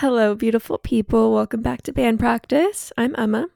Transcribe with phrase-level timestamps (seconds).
[0.00, 1.34] Hello, beautiful people.
[1.34, 2.92] Welcome back to band practice.
[2.96, 3.48] I'm Emma.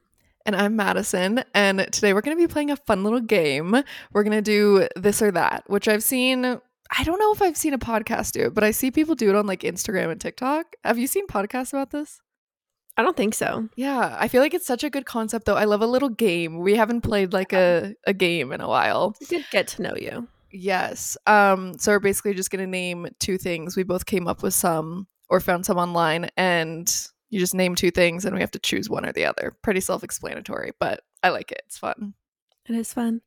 [0.44, 1.44] And I'm Madison.
[1.54, 3.80] And today we're going to be playing a fun little game.
[4.12, 6.44] We're going to do this or that, which I've seen.
[6.44, 9.28] I don't know if I've seen a podcast do it, but I see people do
[9.28, 10.74] it on like Instagram and TikTok.
[10.82, 12.20] Have you seen podcasts about this?
[12.96, 13.68] I don't think so.
[13.76, 15.54] Yeah, I feel like it's such a good concept though.
[15.54, 16.58] I love a little game.
[16.58, 19.14] We haven't played like a, a game in a while.
[19.52, 20.26] Get to know you.
[20.50, 21.16] Yes.
[21.28, 23.76] Um, so we're basically just gonna name two things.
[23.76, 26.94] We both came up with some or found some online and
[27.30, 29.56] you just name two things and we have to choose one or the other.
[29.62, 31.62] Pretty self-explanatory, but I like it.
[31.66, 32.12] It's fun.
[32.68, 33.22] It is fun.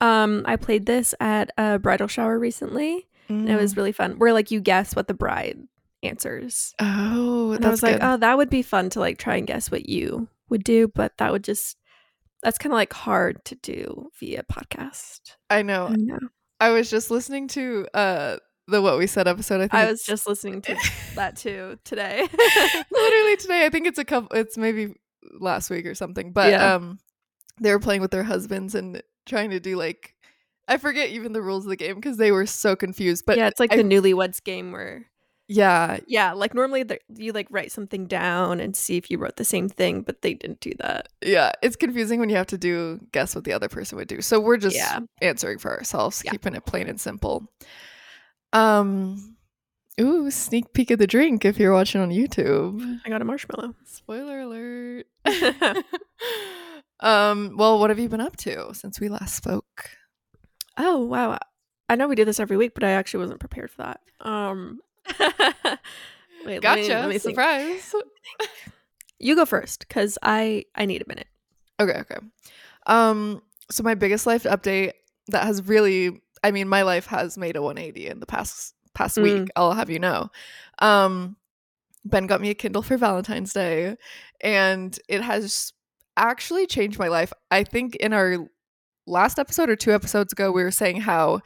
[0.00, 3.08] Um, I played this at a bridal shower recently.
[3.28, 3.76] And it was Mm.
[3.76, 4.18] really fun.
[4.18, 5.58] Where like you guess what the bride
[6.02, 6.74] answers.
[6.80, 8.02] Oh, And I was like, good.
[8.04, 11.16] oh, that would be fun to like try and guess what you would do, but
[11.18, 11.76] that would just
[12.42, 15.36] that's kind of like hard to do via podcast.
[15.50, 15.86] I know.
[15.88, 16.18] I know.
[16.58, 18.36] I was just listening to uh
[18.70, 19.56] the what we said episode.
[19.56, 20.76] I think I was just listening to
[21.16, 22.26] that too today.
[22.90, 23.66] literally today.
[23.66, 24.36] I think it's a couple.
[24.36, 24.94] It's maybe
[25.38, 26.32] last week or something.
[26.32, 26.74] But Yeah.
[26.74, 26.98] um,
[27.60, 30.14] they were playing with their husbands and trying to do like
[30.68, 33.24] I forget even the rules of the game because they were so confused.
[33.26, 35.06] But yeah, it's like I- the newlyweds game where
[35.52, 39.34] yeah, yeah, like normally the- you like write something down and see if you wrote
[39.36, 41.08] the same thing, but they didn't do that.
[41.24, 44.20] yeah, it's confusing when you have to do guess what the other person would do.
[44.20, 45.00] So we're just Yeah.
[45.22, 46.30] answering for ourselves, Yeah.
[46.30, 47.50] keeping it plain and simple.
[48.52, 49.36] Um,
[50.00, 53.00] ooh, sneak peek of the drink if you're watching on YouTube.
[53.04, 53.74] I got a marshmallow.
[53.84, 55.06] Spoiler alert.
[57.00, 59.90] um, well, what have you been up to since we last spoke?
[60.76, 61.38] Oh wow.
[61.88, 64.00] I know we do this every week, but I actually wasn't prepared for that.
[64.20, 64.80] Um
[65.18, 66.82] Wait, let Gotcha.
[66.82, 67.18] me- let me.
[67.18, 67.94] Surprise.
[69.22, 71.26] You go first cuz I I need a minute.
[71.78, 72.16] Okay, okay.
[72.86, 74.92] Um, so my biggest life update
[75.28, 79.16] that has really I mean, my life has made a 180 in the past past
[79.18, 79.22] Mm.
[79.22, 80.30] week, I'll have you know.
[80.80, 81.36] Um
[82.04, 83.96] Ben got me a Kindle for Valentine's Day
[84.40, 85.72] and it has
[86.16, 87.32] actually changed my life.
[87.50, 88.38] I think in our
[89.06, 91.40] last episode or two episodes ago we were saying how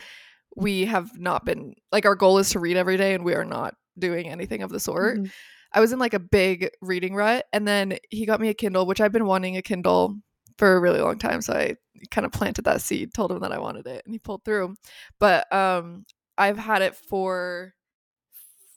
[0.57, 3.45] we have not been like our goal is to read every day and we are
[3.45, 5.19] not doing anything of the sort.
[5.19, 5.31] Mhm.
[5.73, 8.87] I was in like a big reading rut and then he got me a Kindle,
[8.87, 10.17] which I've been wanting a Kindle
[10.59, 11.41] for a really long time.
[11.43, 11.77] So I
[12.11, 14.75] kind of planted that seed, told him that I wanted it, and he pulled through.
[15.19, 16.05] But um
[16.37, 17.75] I've had it for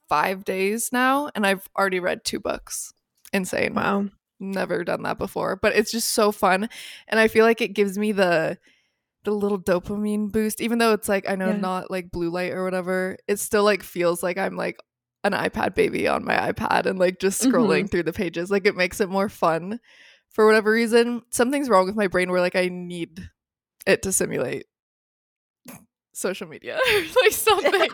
[0.09, 2.93] five days now and I've already read two books.
[3.33, 3.73] Insane.
[3.73, 4.05] Wow.
[4.39, 5.55] Never done that before.
[5.61, 6.69] But it's just so fun.
[7.07, 8.57] And I feel like it gives me the
[9.23, 11.57] the little dopamine boost, even though it's like I know Yeah.
[11.57, 14.77] not like blue light or whatever, it still like feels like I'm like
[15.25, 18.49] an iPad baby on my iPad and like just scrolling through the pages.
[18.49, 19.79] Like it makes it more fun
[20.37, 21.23] for whatever reason.
[21.31, 23.27] Something's wrong with my brain where like I need
[23.87, 24.67] it to simulate
[26.13, 26.79] social media
[27.23, 27.71] like something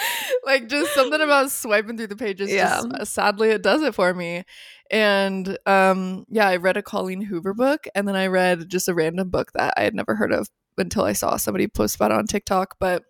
[0.44, 2.80] like just something about swiping through the pages Yeah.
[2.82, 4.42] just uh, sadly it does it for me
[4.90, 8.94] and um yeah i read a colleen hoover book and then i read just a
[8.94, 10.48] random book that i had never heard of
[10.78, 13.04] until i saw somebody post about it on tiktok but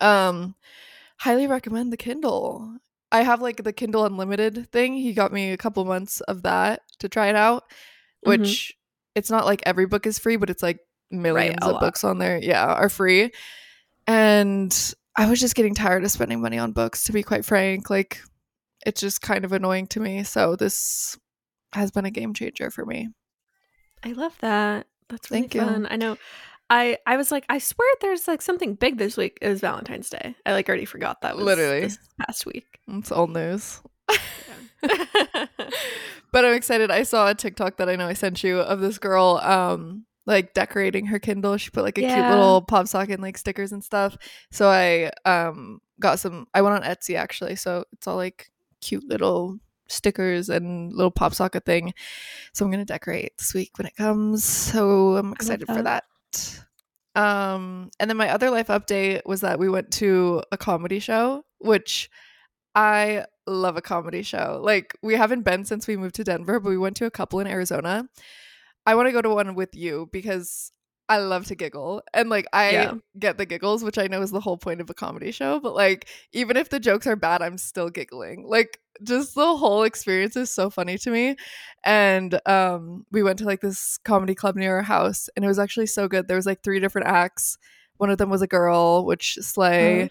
[0.00, 0.54] um
[1.18, 2.78] highly recommend the kindle
[3.12, 6.80] i have like the kindle unlimited thing he got me a couple months of that
[6.98, 7.64] to try it out
[8.26, 8.28] Mhm.
[8.40, 8.74] which
[9.14, 10.78] it's not like every book is free but it's like
[11.10, 11.80] millions a of lot.
[11.80, 13.30] books on there yeah are free
[14.06, 17.90] and i was just getting tired of spending money on books to be quite frank
[17.90, 18.20] like
[18.86, 21.18] it's just kind of annoying to me so this
[21.72, 23.08] has been a game changer for me
[24.02, 24.86] I love that.
[25.10, 25.86] That's really Thank you.
[25.90, 26.16] I know.
[26.70, 29.38] I I was like, I swear there's like something big this week.
[29.42, 30.36] It was Valentine's Day.
[30.46, 31.80] I like already forgot that was Literally.
[31.80, 32.78] this past week.
[32.88, 33.80] it's old news
[36.32, 38.98] but i'm excited i saw a tiktok that i know i sent you of this
[38.98, 43.22] girl um like decorating her kindle she put like a cute little pop socket and
[43.22, 44.16] like stickers and stuff
[44.50, 49.04] so i um got some i went on etsy actually so it's all like cute
[49.04, 51.92] little stickers and little pop socket thing
[52.54, 56.04] so i'm gonna decorate this week when it comes so i'm excited for that.
[57.16, 61.44] Um and then my other life update was that we went to a comedy show
[61.58, 62.08] which
[62.74, 64.60] I love a comedy show.
[64.62, 67.40] Like we haven't been since we moved to Denver, but we went to a couple
[67.40, 68.08] in Arizona.
[68.86, 70.72] I want to go to one with you because
[71.10, 72.02] I love to giggle.
[72.14, 72.94] And like I Yeah.
[73.18, 75.74] get the giggles, which I know is the whole point of a comedy show, but
[75.74, 78.46] like even if the jokes are bad, I'm still giggling.
[78.46, 81.36] Like just the whole experience is so funny to me.
[81.84, 85.58] And um we went to like this comedy club near our house and it was
[85.58, 86.28] actually so good.
[86.28, 87.58] There was like three different acts.
[87.96, 90.08] One of them was a girl, which slay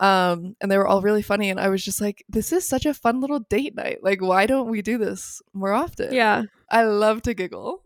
[0.00, 2.86] um and they were all really funny and i was just like this is such
[2.86, 6.42] a fun little date night like why don't we do this more often Yeah.
[6.70, 7.82] i love to giggle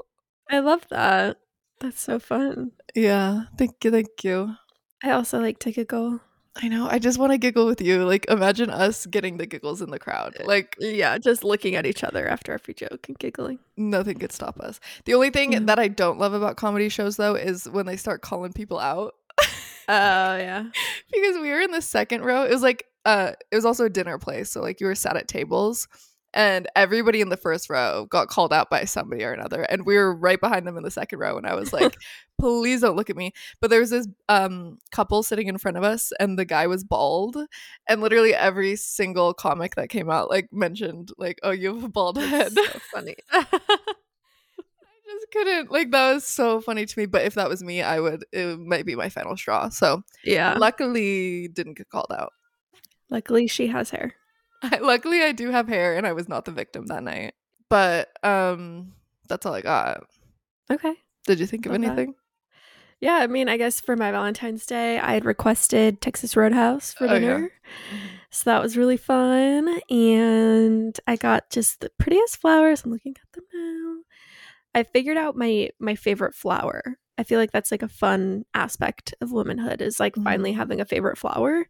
[0.48, 1.38] I love that.
[1.80, 2.72] That's so fun.
[2.94, 4.56] yeah thank you thank you
[5.04, 6.20] I also like to giggle.
[6.56, 6.88] I know.
[6.88, 8.02] I just want to giggle with you.
[8.06, 10.34] Like, imagine us getting the giggles in the crowd.
[10.46, 13.58] Like, Yeah, just looking at each other after every joke and giggling.
[13.76, 14.80] nothing could stop us.
[15.04, 15.58] The only thing Yeah.
[15.66, 19.14] that I don't love about comedy shows, though, is when they start calling people out.
[19.86, 20.64] Oh yeah.
[21.12, 22.44] because we were in the second row.
[22.44, 24.50] It was like, uh, it was also a dinner place.
[24.50, 25.86] So, like, you were sat at tables.
[26.36, 29.62] And everybody in the first row got called out by somebody or another.
[29.62, 31.38] And we were right behind them in the second row.
[31.38, 31.96] And I was like,
[32.38, 33.32] please don't look at me.
[33.58, 36.84] But there was this um couple sitting in front of us, and the guy was
[36.84, 37.38] bald.
[37.88, 41.88] And literally every single comic that came out like mentioned, like, oh, you have a
[41.88, 42.52] bald head.
[42.52, 43.16] So funny.
[43.32, 43.44] I
[45.06, 47.06] just couldn't like that was so funny to me.
[47.06, 49.70] But if that was me, I would it might be my final straw.
[49.70, 50.58] So yeah.
[50.58, 52.34] luckily didn't get called out.
[53.08, 54.16] Luckily, she has hair.
[54.72, 57.34] I, luckily I do have hair and I was not the victim that night.
[57.68, 58.92] But um
[59.28, 60.04] that's all I got.
[60.70, 60.94] Okay.
[61.26, 61.82] Did you think of that.
[61.84, 62.14] anything?
[63.00, 67.04] Yeah, I mean, I guess for my Valentine's Day, I had requested Texas Roadhouse for
[67.06, 67.18] Oh, yeah.
[67.18, 67.52] dinner.
[68.30, 69.80] So that was really fun.
[69.90, 72.84] And I got just the prettiest flowers.
[72.84, 73.96] I'm looking at them now.
[74.76, 76.82] I figured out my my favorite flower.
[77.18, 80.56] I feel like that's like a fun aspect of womanhood is like finally Mhm.
[80.56, 81.66] having a favorite flower.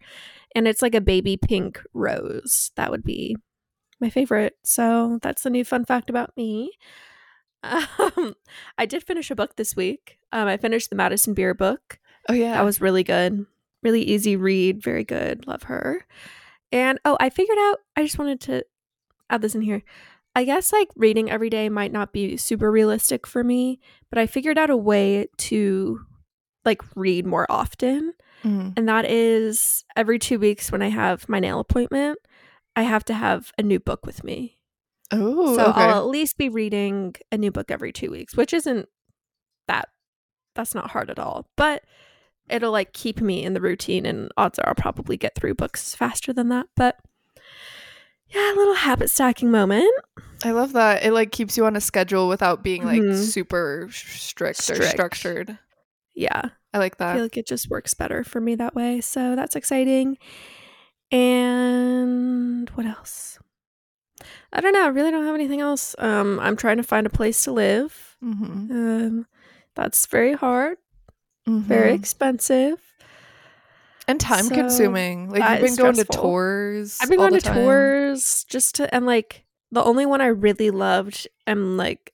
[0.55, 2.73] And it's like a baby pink rose.
[2.77, 3.37] That would be
[4.01, 4.57] my favorite.
[4.65, 6.73] So that's a new fun fact about me.
[7.63, 8.35] Um,
[8.79, 10.19] I did finish a book this week.
[10.33, 11.99] Um, I finished the Madison Beer book.
[12.29, 12.53] Oh yeah.
[12.55, 13.45] That was really good.
[13.83, 14.83] Really easy read.
[14.83, 15.47] Very good.
[15.47, 16.07] Love her.
[16.71, 18.65] And oh, I figured out, I just wanted to
[19.31, 19.83] add this in here.
[20.37, 23.81] I guess like reading every day might not be super realistic for me,
[24.11, 26.01] but I figured out a way to
[26.65, 28.13] like read more often.
[28.45, 28.75] Mhm.
[28.77, 32.19] And that is every two weeks when I have my nail appointment,
[32.77, 34.59] I have to have a new book with me.
[35.11, 35.81] Oh, so okay.
[35.81, 38.89] I'll at least be reading a new book every two weeks, which isn't
[39.69, 39.89] that
[40.55, 41.49] that's not hard at all.
[41.57, 41.83] But
[42.51, 45.95] it'll like keep me in the routine and odds are I'll probably get through books
[45.95, 46.67] faster than that.
[46.77, 46.99] But
[48.31, 49.91] yeah, a little habit stacking moment.
[50.45, 51.05] I love that.
[51.05, 53.17] It like keeps you on a schedule without being like Mhm.
[53.17, 55.59] super sh- strict, or structured.
[56.15, 56.43] Yeah.
[56.75, 57.11] I like that.
[57.11, 59.01] I feel like it just works better for me that way.
[59.01, 60.19] So that's exciting.
[61.11, 63.39] And what else?
[64.53, 64.85] I don't know.
[64.85, 65.95] I really don't have anything else.
[65.99, 68.17] Um, I'm trying to find a place to live.
[68.23, 68.71] mm-hmm.
[68.73, 69.27] Um,
[69.75, 70.79] that's very hard,
[71.47, 72.81] very expensive.
[74.09, 75.31] And time So, consuming.
[75.31, 76.99] Like you've been going to tours.
[77.01, 77.55] I've been going to time.
[77.55, 82.13] tours just to, and like the only one I really loved, I'm like,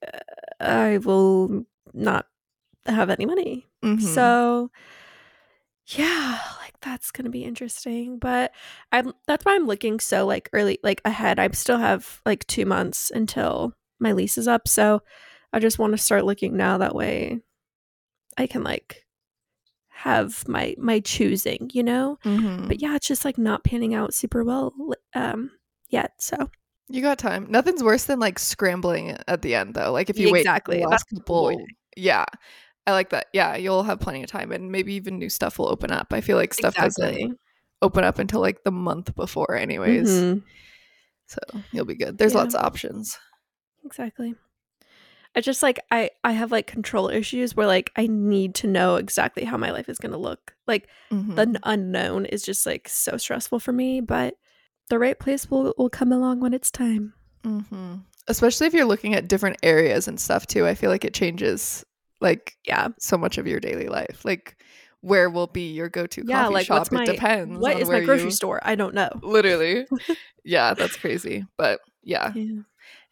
[0.60, 2.26] uh, I will not
[2.86, 3.68] have any money.
[3.82, 4.00] Mhm.
[4.00, 4.70] So,
[5.86, 8.18] yeah, like that's gonna be interesting.
[8.18, 8.52] But
[8.92, 11.38] I'm that's why I'm looking so like early, like ahead.
[11.38, 15.02] I still have like two months until my lease is up, so
[15.52, 16.78] I just want to start looking now.
[16.78, 17.40] That way,
[18.38, 19.04] I can like
[20.02, 22.19] have my my choosing, you know.
[22.25, 22.66] Mhm.
[22.69, 24.72] But yeah, it's just like not panning out super well
[25.14, 25.50] um
[25.90, 26.12] yet.
[26.19, 26.50] So
[26.88, 27.46] you got time.
[27.49, 29.93] Nothing's worse than like scrambling at the end though.
[29.93, 31.56] Like if you Exactly, wait last couple.
[31.96, 32.25] Yeah.
[32.87, 33.26] I like that.
[33.32, 36.12] Yeah, you'll have plenty of time and maybe even new stuff will open up.
[36.12, 37.38] I feel like stuff doesn't
[37.81, 40.10] open up until like the month before anyways.
[40.10, 40.43] Mhm.
[41.28, 41.38] So
[41.72, 42.19] you'll be good.
[42.19, 42.40] There's Yeah.
[42.40, 43.19] lots of options.
[43.84, 44.34] Exactly.
[45.34, 48.96] I just like I I have like control issues where like I need to know
[48.96, 50.55] exactly how my life is going to look.
[50.67, 51.37] Like Mhm.
[51.37, 54.34] the unknown is just like so stressful for me, but
[54.88, 57.14] the right place will will come along when it's time.
[57.44, 57.94] hmm
[58.29, 60.67] Especially if you're looking at different areas and stuff too.
[60.67, 61.84] I feel like it changes
[62.20, 62.89] like Yeah.
[63.01, 64.24] so much of your daily life.
[64.24, 64.56] Like
[65.01, 66.79] where will be your go-to Yeah, coffee like shop?
[66.79, 67.58] what's my it depends.
[67.58, 68.60] What is my grocery you- store?
[68.62, 69.10] I don't know.
[69.22, 69.86] Literally.
[70.44, 71.44] yeah, that's crazy.
[71.56, 72.60] But yeah, Yeah.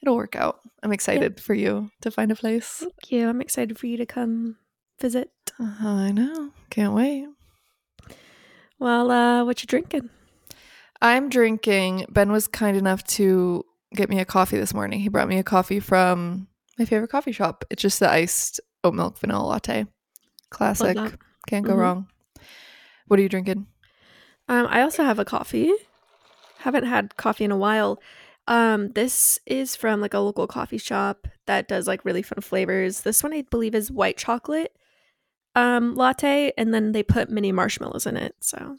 [0.03, 0.61] It'll work out.
[0.83, 2.67] I'm excited for you to find a place.
[2.79, 3.29] Thank you.
[3.29, 4.57] I'm excited for you to come
[5.01, 5.31] visit.
[5.59, 6.51] Uh, I know.
[6.71, 7.27] Can't wait.
[8.79, 10.11] Well, uh what you drinking?
[11.03, 12.07] I'm drinking.
[12.11, 13.65] Ben was kind enough to
[13.95, 15.01] get me a coffee this morning.
[15.01, 17.65] He brought me a coffee from my favorite coffee shop.
[17.71, 19.87] It's just the iced oat milk vanilla latte.
[20.51, 20.97] Classic.
[21.47, 21.79] Can't go Mhm.
[21.79, 22.09] wrong.
[23.07, 23.67] What are you drinking?
[24.49, 25.73] Um, I also have a coffee.
[26.59, 27.99] Haven't had coffee in a while.
[28.51, 33.01] Um, this is from like a local coffee shop that does like really fun flavors.
[33.03, 34.73] This one I believe is white chocolate
[35.57, 38.35] um latte, and then they put mini marshmallows in it.
[38.41, 38.77] So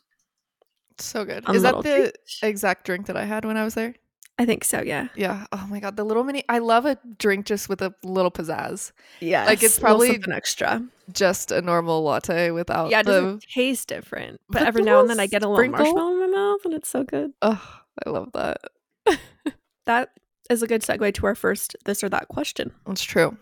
[0.99, 1.49] So good.
[1.49, 2.17] Is that the treat.
[2.49, 3.95] exact drink that I had when I was there?
[4.39, 4.81] I think so.
[4.81, 5.07] Yeah.
[5.15, 5.45] Yeah.
[5.51, 6.43] Oh my god, the little mini.
[6.49, 8.91] I love a drink just with a little pizzazz.
[9.19, 9.45] Yeah.
[9.45, 10.83] Like, it's probably- an extra.
[11.13, 13.11] Just a normal latte without Yeah, it the.
[13.21, 15.79] doesn't taste different, but But every now and then I get a little sprinkle?
[15.85, 17.31] marshmallow in my mouth, and it's so good.
[17.41, 18.57] Oh, I love that.
[19.85, 20.09] That
[20.49, 22.71] is a good segue to our first this or that question.
[22.85, 23.37] That's true.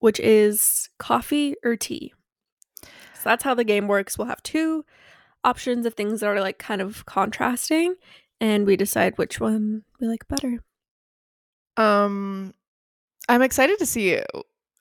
[0.00, 2.12] which is coffee or tea.
[2.82, 4.16] So that's how the game works.
[4.18, 4.84] We'll have two
[5.42, 7.94] options of things that are like kind of contrasting
[8.40, 10.60] and we decide which one we like better.
[11.76, 12.54] Um
[13.28, 14.20] I'm excited to see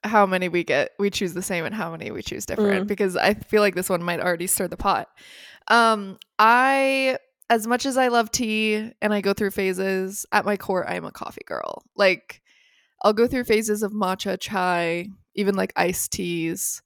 [0.04, 2.88] how many we get we choose the same and how many we choose different Mm.
[2.88, 5.10] because I feel like this one might already stir the pot.
[5.68, 7.18] Um I
[7.50, 10.96] as much as I love tea and I go through phases, at my core I
[10.96, 11.84] am a coffee girl.
[11.96, 12.42] Like
[13.04, 16.82] I'll go through phases of matcha, chai, even like iced teas,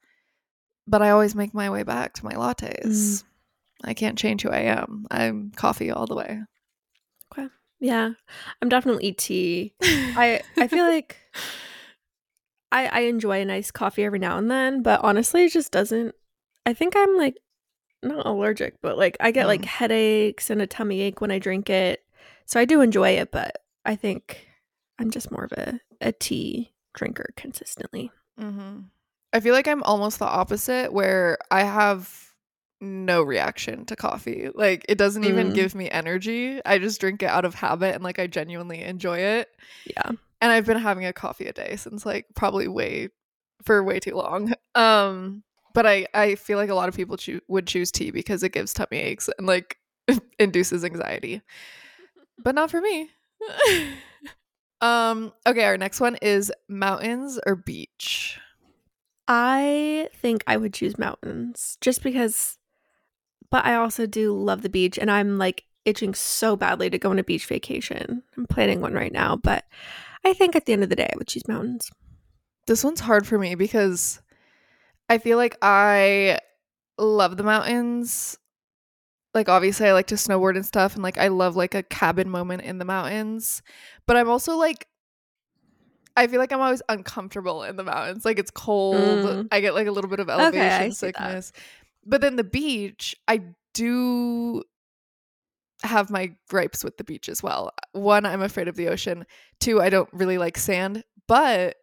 [0.88, 2.86] but I always make my way back to my lattes.
[2.86, 3.24] Mm.
[3.84, 5.06] I can't change who I am.
[5.10, 6.42] I'm coffee all the way.
[7.32, 7.48] Okay.
[7.80, 8.12] Yeah.
[8.62, 9.74] I'm definitely tea.
[9.82, 11.18] I I feel like
[12.72, 16.16] I I enjoy a nice coffee every now and then, but honestly it just doesn't
[16.66, 17.38] I think I'm like
[18.04, 19.66] not allergic, but like I get like Mm.
[19.66, 22.04] headaches and a tummy ache when I drink it.
[22.46, 24.48] So I do enjoy it, but I think
[24.98, 28.12] I'm just more of a, a tea drinker consistently.
[28.38, 28.80] hmm
[29.32, 32.34] I feel like I'm almost the opposite, where I have
[32.82, 34.50] no reaction to coffee.
[34.56, 35.54] Like it doesn't even Mm.
[35.54, 36.60] give me energy.
[36.66, 39.50] I just drink it out of habit, and like I genuinely enjoy it.
[39.86, 40.12] Yeah.
[40.42, 43.10] And I've been having a coffee a day since like probably way
[43.64, 44.54] for way too long.
[44.76, 48.44] Um, but I I feel like a lot of people choo- would choose tea because
[48.44, 49.78] it gives tummy aches and like
[50.40, 51.42] induces anxiety,
[52.38, 53.10] but not for me.
[54.82, 55.34] um.
[55.48, 58.40] Okay, our next one is mountains or beach.
[59.28, 62.58] I think I would choose mountains just because,
[63.52, 67.12] but I also do love the beach and I'm like itching so badly to go
[67.12, 68.24] on a beach vacation.
[68.38, 69.66] I'm planning one right now, but
[70.26, 71.92] I think at the end of the day, I would choose mountains.
[72.68, 74.22] This one's hard for me because
[75.10, 76.40] I feel like I
[76.98, 78.38] love the mountains.
[79.34, 82.30] Like obviously I like to snowboard and stuff and like I love like a cabin
[82.30, 83.62] moment in the mountains.
[84.06, 84.88] But I'm also like
[86.16, 88.26] I feel like I'm always uncomfortable in the mountains.
[88.26, 88.96] Like it's cold.
[88.96, 89.48] Mm.
[89.52, 90.94] I get like a little bit of elevation that.
[90.94, 91.52] sickness.
[92.06, 93.42] But then the beach, I
[93.74, 94.64] do
[95.84, 97.72] have my gripes with the beach as well.
[97.94, 99.26] One, I'm afraid of the ocean.
[99.60, 101.04] Two, I don't really like sand.
[101.28, 101.78] But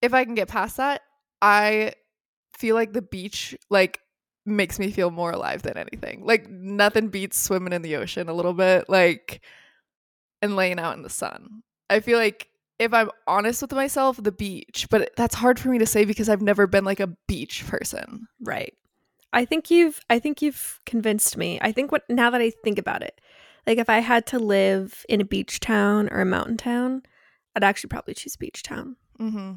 [0.00, 1.02] if I can get past that,
[1.42, 1.94] I
[2.56, 4.00] feel like the beach like
[4.46, 6.24] makes me feel more alive than anything.
[6.24, 9.40] Like nothing beats swimming in the ocean a little bit, like
[10.42, 11.62] and laying out in the sun.
[11.88, 15.78] I feel like if I'm honest with myself, the beach, but that's hard for me
[15.78, 18.26] to say because I've never been like a beach person.
[18.40, 18.72] Right.
[19.32, 21.58] I think you've I think you've convinced me.
[21.62, 23.20] I think what now that I think about it,
[23.66, 27.02] like if I had to live in a beach town or a mountain town,
[27.54, 28.96] I'd actually probably choose beach town.
[29.18, 29.52] hmm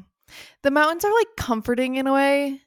[0.62, 2.60] The mountains are like comforting in a way.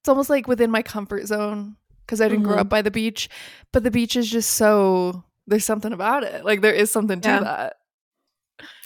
[0.00, 1.76] It's almost like within my comfort zone
[2.06, 2.60] because I didn't grow Mhm.
[2.60, 3.28] up by the beach,
[3.72, 6.44] but the beach is just so there's something about it.
[6.44, 7.40] Like there is something to Yeah.
[7.40, 7.76] that.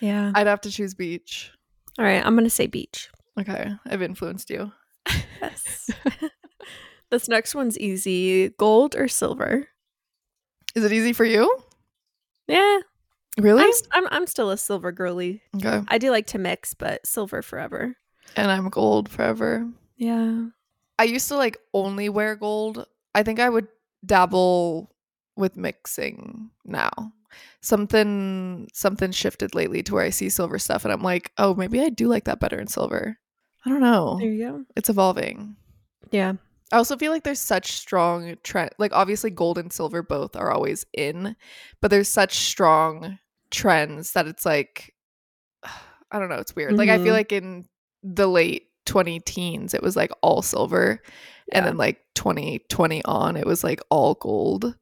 [0.01, 0.33] Yeah.
[0.35, 1.51] I'd have to choose beach.
[1.99, 3.09] All right, I'm going to say beach.
[3.39, 4.73] Okay, I've influenced you.
[5.41, 5.91] Yes.
[7.11, 8.49] this next one's easy.
[8.59, 9.69] Gold or silver?
[10.75, 11.55] Is it easy for you?
[12.49, 12.79] Yeah.
[13.39, 13.63] Really?
[13.63, 15.43] I'm, I'm I'm still a silver girly.
[15.57, 15.83] okay.
[15.89, 17.97] I do like to mix, but silver forever.
[18.35, 19.69] And I'm gold forever.
[19.97, 20.47] Yeah.
[20.99, 22.87] I used to like only wear gold.
[23.15, 23.69] I think I would
[24.05, 24.91] dabble
[25.37, 26.91] with mixing now.
[27.61, 31.81] Something something shifted lately to where I see silver stuff and I'm like, "Oh, maybe
[31.81, 33.19] I do like that better in silver."
[33.65, 34.19] I don't know.
[34.21, 34.65] There you go.
[34.77, 35.57] It's evolving.
[36.11, 36.35] Yeah.
[36.73, 40.51] I also feel like there's such strong trend like obviously gold and silver both are
[40.51, 41.37] always in,
[41.81, 43.19] but there's such strong
[43.51, 44.95] trends that it's like
[45.65, 46.77] I don't know, it's weird.
[46.79, 47.17] Like I feel Mhm.
[47.19, 47.65] like in
[48.15, 51.03] the late 20 teens it was like all silver
[51.53, 54.77] and then like 2020 on it was like all gold.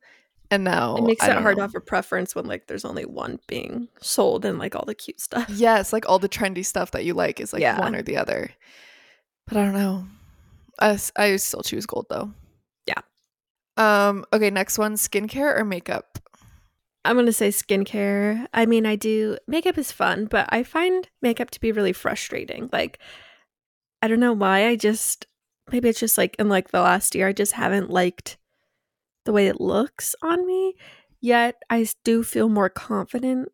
[0.50, 1.54] And now it makes it hard know.
[1.54, 4.94] to have a preference when like there's only one being sold and like all the
[4.94, 5.48] cute stuff.
[5.54, 7.78] Yes, like all the trendy stuff that you like is like Yeah.
[7.80, 8.50] one or the other.
[9.46, 10.06] But I don't know.
[10.80, 12.30] I, I still choose gold though.
[12.86, 13.00] Yeah.
[13.76, 14.24] Um.
[14.32, 14.50] Okay.
[14.50, 16.18] Next one: skincare or makeup.
[17.04, 18.46] I'm gonna say skincare.
[18.54, 22.70] I mean, I do makeup is fun, but I find makeup to be really frustrating.
[22.72, 22.98] Like,
[24.02, 24.66] I don't know why.
[24.66, 25.26] I just
[25.70, 28.38] maybe it's just like in like the last year, I just haven't liked
[29.24, 30.74] the way it looks on me.
[31.20, 33.50] Yet I do feel more confident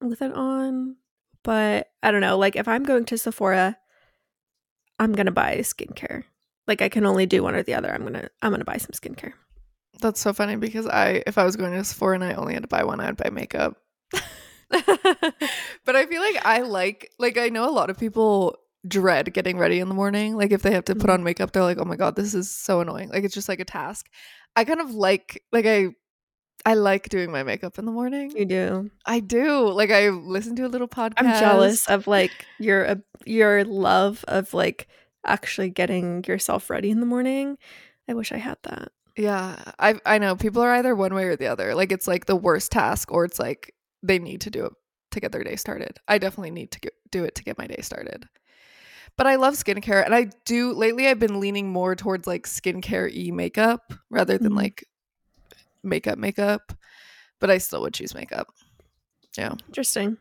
[0.00, 0.96] with it on.
[1.44, 2.38] But I don't know.
[2.38, 3.76] Like if I'm going to Sephora,
[4.98, 6.24] I'm gonna buy skincare.
[6.66, 7.92] Like I can only do one or the other.
[7.92, 9.34] I'm gonna I'm gonna buy some skincare.
[10.00, 12.62] That's so funny because I, if I was going to Sephora and I only had
[12.62, 13.76] to buy one, I'd buy makeup.
[14.70, 19.58] but I feel like I like, like I know a lot of people dread getting
[19.58, 20.36] ready in the morning.
[20.36, 22.50] Like if they have to put on makeup, they're like, "Oh my god, this is
[22.50, 24.08] so annoying." Like it's just like a task.
[24.56, 25.88] I kind of like, like I,
[26.66, 28.32] I like doing my makeup in the morning.
[28.36, 28.90] you do.
[29.06, 29.68] I do.
[29.70, 31.14] Like I listen to a little podcast.
[31.18, 34.88] I'm jealous of like your uh, your love of like
[35.24, 37.58] actually getting yourself ready in the morning.
[38.08, 38.92] I wish I had that.
[39.18, 41.74] Yeah, I I know people are either one way or the other.
[41.74, 44.72] Like it's like the worst task, or it's like they need to do it
[45.10, 45.98] to get their day started.
[46.06, 48.28] I definitely need to get, do it to get my day started.
[49.16, 51.08] But I love skincare, and I do lately.
[51.08, 54.56] I've been leaning more towards like skincare e makeup rather than Mhm.
[54.56, 54.84] like
[55.82, 56.72] makeup makeup.
[57.40, 58.48] But I still would choose makeup.
[59.36, 60.18] Yeah, Interesting.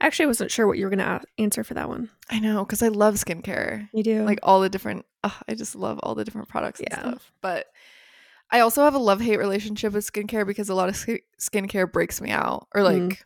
[0.00, 2.10] Actually, I wasn't sure what you were going to answer for that one.
[2.30, 3.88] I know because I love skincare.
[3.92, 4.22] You do?
[4.24, 7.00] like all the different ugh, i just love all the different products and Yeah.
[7.00, 7.66] stuff but
[8.54, 12.20] i also have a love-hate relationship with skincare because a lot of sk- skincare breaks
[12.20, 13.16] me out or like Mm.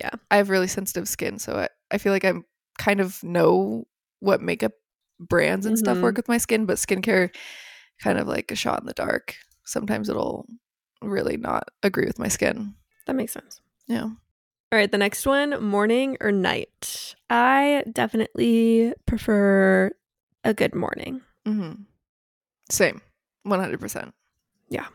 [0.00, 0.10] Yeah.
[0.30, 2.44] i have really sensitive skin so I, I feel like i'm
[2.78, 3.86] kind of know
[4.20, 4.72] what makeup
[5.18, 6.02] brands and stuff Mhm.
[6.02, 7.34] work with my skin but skincare
[8.02, 9.34] kind of like a shot in the dark
[9.64, 10.46] sometimes it'll
[11.02, 12.74] really not agree with my skin
[13.06, 13.60] that makes sense.
[13.86, 14.08] yeah
[14.72, 17.16] All right, the next one morning or night?
[17.28, 19.90] I definitely prefer
[20.44, 21.22] a good morning.
[21.44, 21.72] hmm
[22.70, 23.00] Same,
[23.42, 24.14] one hundred percent.
[24.70, 24.86] Yeah.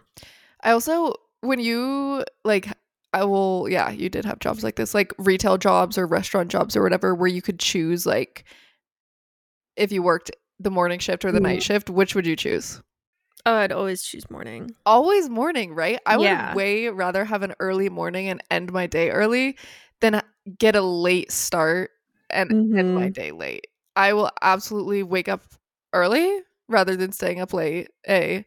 [0.63, 2.67] I also, when you like,
[3.13, 3.67] I will.
[3.69, 7.15] Yeah, you did have jobs like this, like retail jobs or restaurant jobs or whatever,
[7.15, 8.45] where you could choose like
[9.77, 11.63] if you worked the morning shift or the night Mm.
[11.63, 12.81] shift, which would you choose?
[13.45, 14.75] Oh, I'd always choose morning.
[14.85, 15.99] Always morning, right?
[16.05, 19.57] I would way rather have an early morning and end my day early
[20.01, 20.21] than
[20.59, 21.89] get a late start
[22.29, 23.13] and end my Mhm.
[23.13, 23.67] day late.
[23.95, 25.41] I will absolutely wake up
[25.93, 27.89] early rather than staying up late.
[28.07, 28.45] A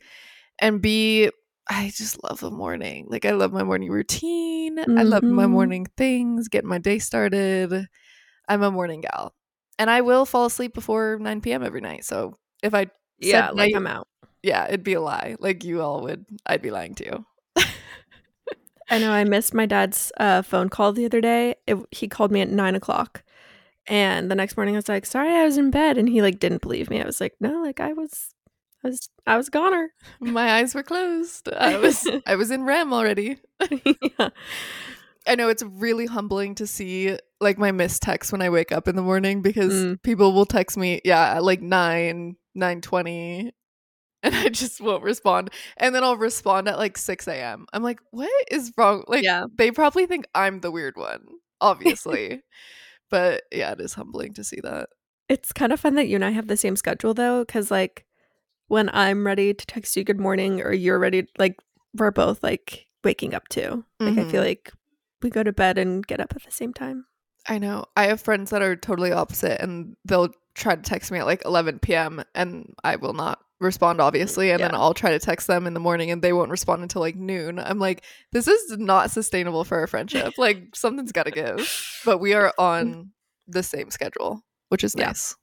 [0.61, 1.31] and B.
[1.71, 3.07] I just love the morning.
[3.11, 4.79] Like I love my morning routine.
[4.79, 5.51] I love my Mhm.
[5.51, 6.49] morning things.
[6.49, 7.89] Getting my day started.
[8.49, 9.35] I'm a morning gal,
[9.79, 11.63] and I will fall asleep before 9 p.m.
[11.63, 12.05] every night.
[12.07, 12.87] So if I
[13.19, 14.09] Yeah, like night- I'm out.
[14.43, 15.37] yeah, it'd be a lie.
[15.41, 16.25] Like you all would.
[16.47, 17.25] I'd be lying to you.
[18.91, 21.57] I know I missed my dad's uh, phone call the other day.
[21.67, 23.23] It, he called me at nine o'clock,
[23.87, 26.39] and the next morning I was like, "Sorry, I was in bed," and he like
[26.41, 27.03] didn't believe me.
[27.03, 28.35] I was like, "No, like I was,
[28.85, 31.49] I was, I was goner." My eyes were closed.
[31.53, 33.39] I was I was in REM already.
[33.71, 34.29] yeah.
[35.27, 38.89] I know it's really humbling to see like my missed texts when I wake up
[38.89, 40.03] in the morning because Mm.
[40.03, 43.53] people will text me, yeah, at like nine, nine twenty,
[44.23, 45.51] and I just won't respond.
[45.77, 47.67] And then I'll respond at like six a.m.
[47.75, 49.05] I'm like, what is wrong?
[49.07, 49.45] Like, Yeah.
[49.55, 51.27] they probably think I'm the weird one,
[51.61, 52.43] obviously.
[53.11, 54.89] but yeah, it is humbling to see that.
[55.29, 58.07] It's kind of fun that you and I have the same schedule though, because like
[58.69, 61.57] when I'm ready to text you good morning or you're ready, like
[61.95, 63.85] we're both like waking up too.
[64.01, 64.47] Like I feel Mhm.
[64.47, 64.73] like
[65.23, 67.07] we go to bed and get up at the same time.
[67.49, 67.87] I know.
[67.97, 71.43] I have friends that are totally opposite and they'll try to text me at like
[71.45, 72.23] 11 p.m.
[72.35, 74.51] and I will not respond, obviously.
[74.51, 77.01] And then I'll try to text them in the morning and they won't respond until
[77.01, 77.59] like noon.
[77.59, 80.35] I'm like, this is not sustainable for our friendship.
[80.39, 82.01] like, something's got to give.
[82.05, 83.13] But we are on
[83.47, 85.07] the same schedule, which is Yeah.
[85.07, 85.35] nice.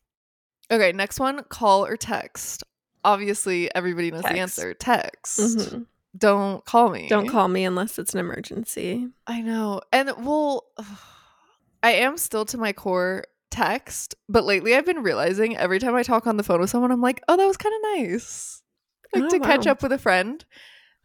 [0.71, 2.63] Okay, next one call or text.
[3.05, 5.39] Obviously, everybody knows the answer text.
[5.39, 5.85] Mhm.
[6.17, 7.07] Don't call me.
[7.07, 9.07] Don't call me unless it's an emergency.
[9.27, 9.81] I know.
[9.91, 10.65] And well,
[11.83, 16.03] I am still to my core text, but lately I've been realizing every time I
[16.03, 18.61] talk on the phone with someone, I'm like, oh, that was kind of nice.
[19.13, 20.43] Like Oh, to catch up with a friend.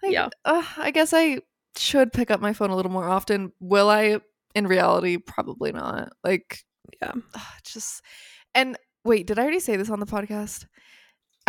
[0.02, 0.28] Like, Yeah.
[0.44, 1.40] uh, I guess I
[1.76, 3.52] should pick up my phone a little more often.
[3.60, 4.20] Will I?
[4.54, 6.12] In reality, probably not.
[6.24, 6.64] Like,
[7.02, 7.12] Yeah.
[7.34, 8.02] ugh, just
[8.54, 10.66] and wait, did I already say this on the podcast?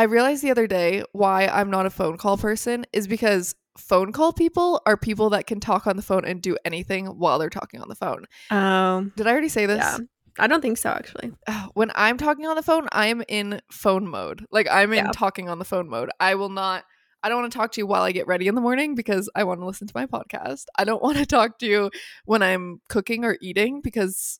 [0.01, 4.11] I realized the other day why I'm not a phone call person is because phone
[4.11, 7.51] call people are people that can talk on the phone and do anything while they're
[7.51, 8.25] talking on the phone.
[8.49, 9.13] Um.
[9.15, 9.77] Did I already say this?
[9.77, 9.99] Yeah.
[10.39, 10.89] I don't think so.
[10.89, 11.33] Actually.
[11.75, 14.43] When I'm talking on the phone, I'm in phone mode.
[14.49, 15.11] Like I'm in Yeah.
[15.13, 16.09] talking on the phone mode.
[16.19, 16.83] I will not
[17.23, 19.29] I don't want to talk to you while I get ready in the morning because
[19.35, 20.63] I want to listen to my podcast.
[20.79, 21.91] I don't want to talk to you
[22.25, 24.39] when I'm cooking or eating because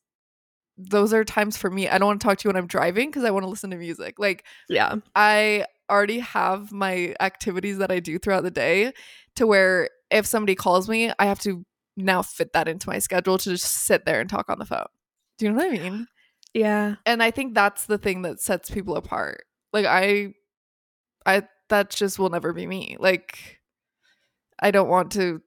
[0.77, 1.88] those are times for me.
[1.88, 3.69] I don't want to talk to you when I'm driving because I want to listen
[3.71, 4.19] to music.
[4.19, 4.95] Like Yeah.
[5.15, 8.93] I already have my activities that I do throughout the day
[9.36, 11.65] to where if somebody calls me, I have to
[11.97, 14.86] now fit that into my schedule to just sit there and talk on the phone.
[15.38, 16.07] Do you know what I mean?
[16.53, 16.95] Yeah.
[17.05, 19.43] And I think that's the thing that sets people apart.
[19.73, 20.34] Like I
[21.25, 22.97] I that just will never be me.
[22.99, 23.60] Like
[24.60, 25.41] I don't want to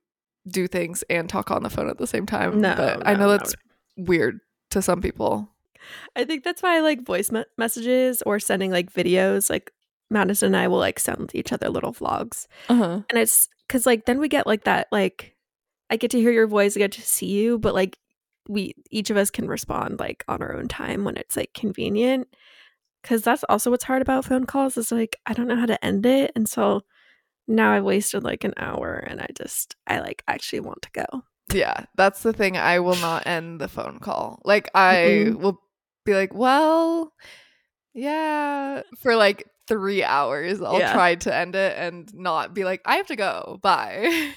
[0.48, 2.60] do things and talk on the phone at the same time.
[2.60, 2.74] No.
[2.76, 3.54] but I no, know no, that's
[3.96, 4.40] weird
[4.74, 5.48] to some people.
[6.16, 9.50] I think that's why I like voice me- messages or sending like videos.
[9.50, 9.72] Like
[10.10, 13.02] Madison and I will like send each other little vlogs, Uh-huh.
[13.08, 15.34] and it's because like then we get like that like
[15.90, 17.98] I get to hear your voice, I get to see you, but like
[18.48, 22.28] we each of us can respond like on our own time when it's like convenient.
[23.02, 25.84] Because that's also what's hard about phone calls is like I don't know how to
[25.84, 26.82] end it, and so
[27.46, 31.22] now I've wasted like an hour, and I just I like actually want to go.
[31.52, 32.56] Yeah, that's the thing.
[32.56, 34.40] I will not end the phone call.
[34.44, 35.36] Like I Mm-mm.
[35.36, 35.60] will
[36.04, 37.12] be like, "Well,
[37.92, 40.92] yeah," for like three hours, I'll Yeah.
[40.92, 43.58] try to end it and not be like, I have to go.
[43.62, 44.32] Bye.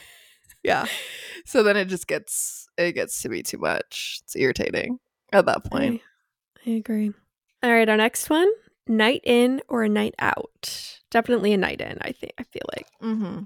[0.64, 0.88] Yeah.
[1.46, 4.20] so then it just gets it gets to be too much.
[4.24, 5.00] It's irritating
[5.34, 6.02] at that point.
[6.66, 7.12] I, I agree.
[7.64, 8.50] All right, our next one:
[8.88, 11.00] night in or a night out.
[11.10, 11.98] Definitely a night in.
[12.02, 12.34] I think.
[12.38, 13.44] I feel like Mm-hmm.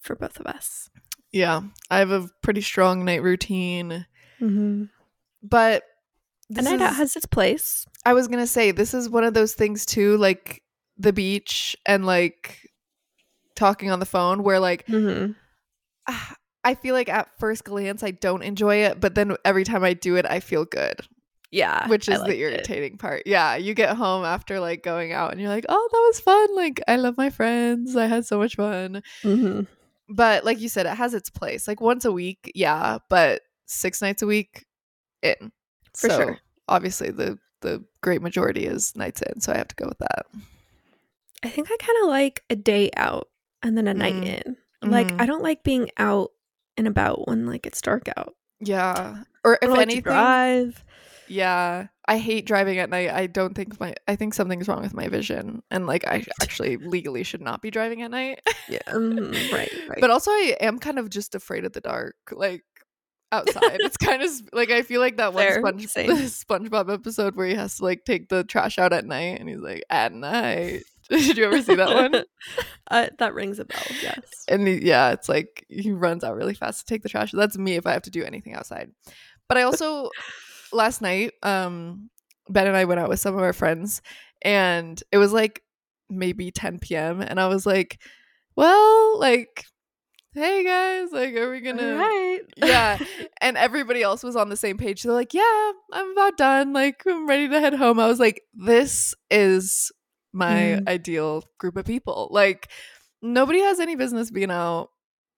[0.00, 0.88] for both of us.
[1.32, 4.06] Yeah, I have a pretty strong night routine,
[4.40, 4.84] Mm-hmm.
[5.42, 5.82] but
[6.50, 7.86] A this night out has its place.
[8.04, 10.62] I was gonna say this is one of those things too, like
[10.98, 12.58] the beach and like
[13.54, 15.32] talking on the phone, where like Mm-hmm.
[16.64, 19.94] I feel like at first glance I don't enjoy it, but then every time I
[19.94, 20.94] do it, I feel good,
[21.50, 22.38] Yeah, which is the it.
[22.38, 23.22] irritating part.
[23.26, 26.54] Yeah, you get home after like going out and you're like, oh, that was fun.
[26.54, 27.96] Like I love my friends.
[27.96, 29.02] I had so much fun.
[29.24, 29.66] Mhm.
[30.14, 31.66] But like you said, it has its place.
[31.66, 34.66] Like once a week, yeah, but six nights a week,
[35.22, 35.52] in
[35.96, 36.38] For So, sure.
[36.68, 40.26] Obviously, the the great majority is nights in, so I have to go with that.
[41.44, 43.28] I think I kind of like a day out
[43.62, 44.24] and then a night Mm.
[44.46, 44.56] in.
[44.90, 45.20] Like Mhm.
[45.20, 46.32] I don't like being out
[46.76, 48.34] and about when like it's dark out.
[48.60, 50.84] Yeah, or if like anything, drive.
[51.28, 53.10] yeah, I hate driving at night.
[53.10, 56.76] I don't think my I think something's wrong with my vision, and like I actually
[56.76, 58.40] legally should not be driving at night.
[58.68, 59.98] Yeah, mhm, right, right.
[60.00, 62.16] but also, I am kind of just afraid of the dark.
[62.32, 62.64] Like
[63.30, 65.86] outside, it's kind of like I feel like that one Fair, Sponge.
[65.94, 69.60] SpongeBob episode where he has to like take the trash out at night, and he's
[69.60, 72.24] like, "At night." Did you ever see that one?
[72.90, 73.82] uh, that rings a bell.
[74.02, 74.22] Yes.
[74.48, 77.30] and he, yeah, it's like he runs out really fast to take the trash.
[77.32, 78.90] That's me if I have to do anything outside.
[79.48, 80.10] But I also
[80.72, 82.10] last night, um,
[82.48, 84.02] Ben and I went out with some of our friends,
[84.42, 85.62] and it was like
[86.10, 87.20] maybe 10 p.m.
[87.20, 88.00] And I was like,
[88.56, 89.64] "Well, like,
[90.34, 92.40] hey guys, like, are we gonna?" Right.
[92.56, 92.98] yeah
[93.40, 97.02] and everybody else was on the same page they're like yeah i'm about done like
[97.06, 99.92] i'm ready to head home i was like this is
[100.32, 100.88] my Mm.
[100.88, 102.70] ideal group of people like
[103.20, 104.88] nobody has any business being out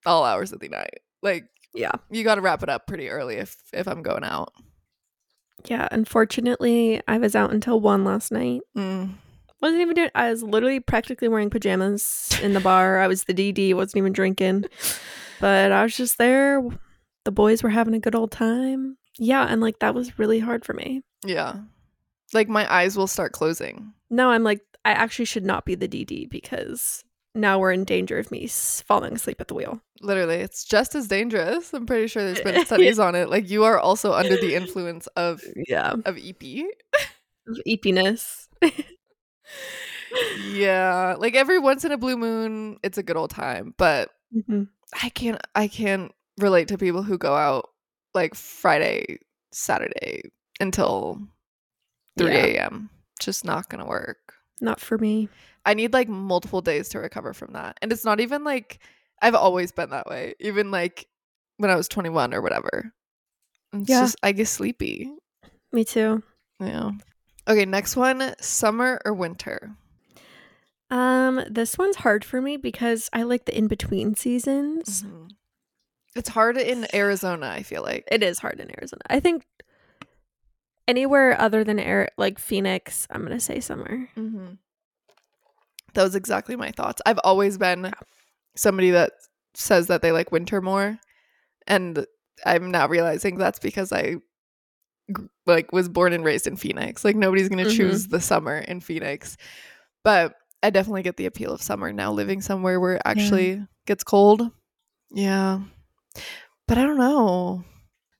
[0.06, 1.44] all hours of the night like
[1.74, 1.90] yeah.
[2.10, 4.52] you got to wrap it up pretty early if if i'm going out
[5.66, 5.88] Yeah.
[5.90, 8.60] Unfortunately, I was out until one last night.
[8.76, 9.10] mm.
[9.62, 10.10] Wasn't even doing.
[10.14, 12.98] I was literally practically wearing pajamas in the bar.
[13.00, 13.72] I was the DD.
[13.74, 14.66] Wasn't even drinking,
[15.40, 16.62] but I was just there.
[17.24, 18.98] The boys were having a good old time.
[19.18, 21.02] Yeah, and like that was really hard for me.
[21.24, 21.56] yeah
[22.34, 25.86] like my eyes will start closing No, I'm like I actually should not be the
[25.88, 29.80] DD because now we're in danger of me falling asleep at the wheel.
[30.00, 31.72] literally it's just as dangerous.
[31.74, 33.28] I'm pretty sure there's been studies on it.
[33.30, 36.42] Like you are also under the influence of Yeah, of ep
[37.46, 37.58] of
[40.38, 44.68] yeah like every once in a blue moon it's a good old time but Mhm.
[45.02, 47.70] i can't i can't relate to people who go out
[48.14, 49.18] like friday
[49.52, 51.20] saturday until
[52.18, 52.44] 3 Yeah.
[52.44, 55.28] a.m just not gonna work Not for me.
[55.66, 58.78] i need like multiple days to recover from that and it's not even like
[59.22, 61.06] i've always been that way even like
[61.58, 62.92] when i was 21 or whatever
[63.72, 64.02] it's Yeah.
[64.02, 65.10] just i get sleepy
[65.72, 66.22] Me too.
[66.60, 66.90] yeah
[67.48, 69.76] okay next one summer or winter
[70.90, 75.02] Um, this one's hard for me because I like the in between seasons.
[75.02, 75.30] Mhm.
[76.14, 78.04] It's hard in Arizona, I feel like.
[78.12, 79.02] It is hard in Arizona.
[79.08, 79.44] I think
[80.88, 84.08] anywhere other than air like Phoenix, I'm gonna say summer.
[84.16, 84.46] Mm-hmm.
[85.94, 87.00] That was exactly my thoughts.
[87.06, 87.92] I've always been
[88.56, 89.12] somebody that
[89.54, 90.98] says that they like winter more,
[91.66, 92.04] and
[92.44, 94.16] I'm now realizing that's because I
[95.46, 97.04] like was born and raised in Phoenix.
[97.04, 97.76] Like nobody's gonna Mhm.
[97.76, 99.36] choose the summer in Phoenix,
[100.02, 102.10] but I definitely get the appeal of summer now.
[102.10, 104.50] Living somewhere where it actually gets cold,
[105.10, 105.60] yeah.
[106.66, 107.64] But I don't know.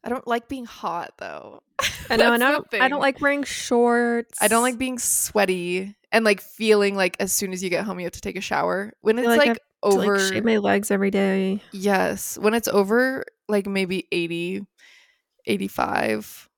[0.05, 1.62] I don't like being hot though.
[2.10, 4.38] I know, and I don't, I don't like wearing shorts.
[4.40, 7.98] I don't like being sweaty and like feeling like as soon as you get home
[7.98, 8.92] you have to take a shower.
[9.00, 11.60] When it's like like, over like shave my legs every day.
[11.72, 14.66] Yes, when it's over like maybe 80
[15.46, 16.48] 85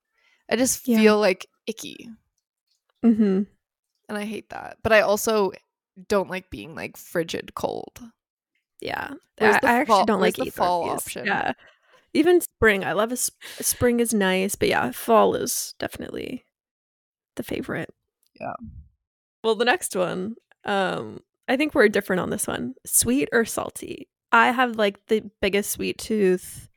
[0.50, 0.98] I just Yeah.
[0.98, 2.08] feel like icky
[3.04, 3.42] Mm-hmm.
[4.08, 4.78] and I hate that.
[4.82, 5.52] But I also
[6.08, 8.00] don't like being like frigid cold.
[8.80, 11.26] Yeah, I, I actually fall- don't like the either of fall option?
[11.26, 11.52] Yeah,
[12.16, 12.84] even spring.
[12.84, 16.44] I love a sp- spring is nice, but yeah, fall is definitely
[17.36, 17.90] the favorite.
[18.40, 18.54] Yeah.
[19.44, 22.74] Well, the next one, um, I think we're different on this one.
[22.84, 24.08] Sweet or salty?
[24.32, 26.68] I have like the biggest sweet tooth.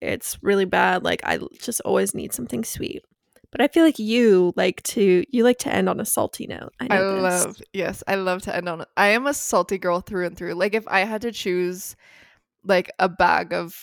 [0.00, 1.04] It's really bad.
[1.04, 3.02] Like I just always need something sweet.
[3.50, 6.72] But I feel like you like to you like to end on a salty note.
[6.80, 10.26] I, I love yes, I love to end on I am a salty girl through
[10.26, 10.54] and through.
[10.54, 11.94] Like if I had to choose
[12.64, 13.76] like a bag of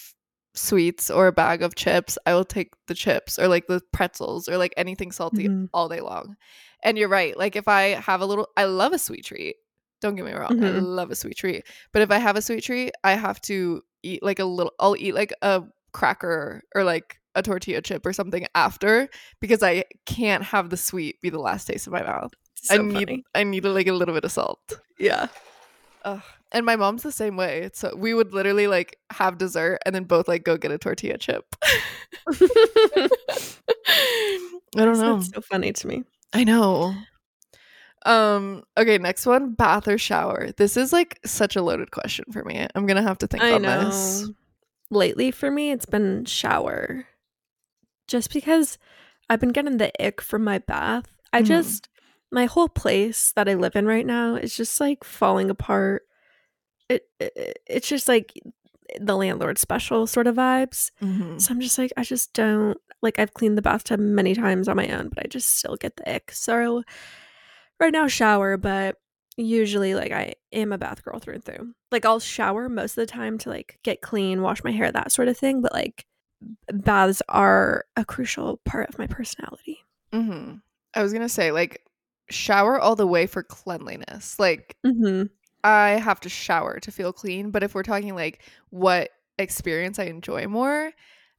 [0.59, 4.47] sweets or a bag of chips, I will take the chips or like the pretzels
[4.49, 5.69] or like anything salty Mhm.
[5.73, 6.35] all day long.
[6.83, 7.37] And you're right.
[7.37, 9.55] Like if I have a little I love a sweet treat.
[10.01, 10.63] Don't get me wrong.
[10.63, 10.81] I Mhm.
[10.83, 11.65] love a sweet treat.
[11.91, 14.95] But if I have a sweet treat, I have to eat like a little I'll
[14.97, 19.09] eat like a cracker or like a tortilla chip or something after
[19.41, 22.31] because I can't have the sweet be the last taste of my mouth.
[22.69, 23.21] I So need.
[23.35, 24.79] I need like a little bit of salt.
[24.97, 25.27] Yeah.
[26.05, 26.21] Ugh.
[26.51, 27.69] And my mom's the same way.
[27.73, 31.17] So we would literally like have dessert and then both like go get a tortilla
[31.17, 31.45] chip.
[32.27, 33.09] I
[34.75, 35.17] don't know.
[35.17, 36.03] That's so funny to me.
[36.33, 36.93] I know.
[38.05, 40.51] Um okay, next one, bath or shower.
[40.57, 42.65] This is like such a loaded question for me.
[42.73, 43.85] I'm going to have to think I on know.
[43.85, 44.29] this.
[44.89, 47.05] Lately, for me, it's been shower.
[48.07, 48.77] Just because
[49.29, 51.05] I've been getting the ick from my bath.
[51.33, 51.45] I Mhm.
[51.45, 51.88] just,
[52.31, 56.03] my whole place that I live in right now is just like falling apart.
[56.89, 58.33] It, it It's just like
[58.99, 60.91] the landlord special sort of vibes.
[61.01, 61.39] Mhm.
[61.39, 63.19] So I'm just like, I just don't like.
[63.19, 66.15] I've cleaned the bathtub many times on my own, but I just still get the
[66.15, 66.31] ick.
[66.31, 66.83] So
[67.79, 68.97] right now, shower, but
[69.37, 71.73] usually, like, I am a bath girl through and through.
[71.91, 75.11] Like, I'll shower most of the time to like get clean, wash my hair, that
[75.11, 75.61] sort of thing.
[75.61, 76.05] But like,
[76.73, 79.79] baths are a crucial part of my personality.
[80.13, 80.61] Mhm.
[80.95, 81.83] I was going to say like
[82.29, 84.37] shower all the way for cleanliness.
[84.39, 85.23] Like Mm-hmm.
[85.63, 90.05] I have to shower to feel clean, but if we're talking like what experience I
[90.05, 90.91] enjoy more,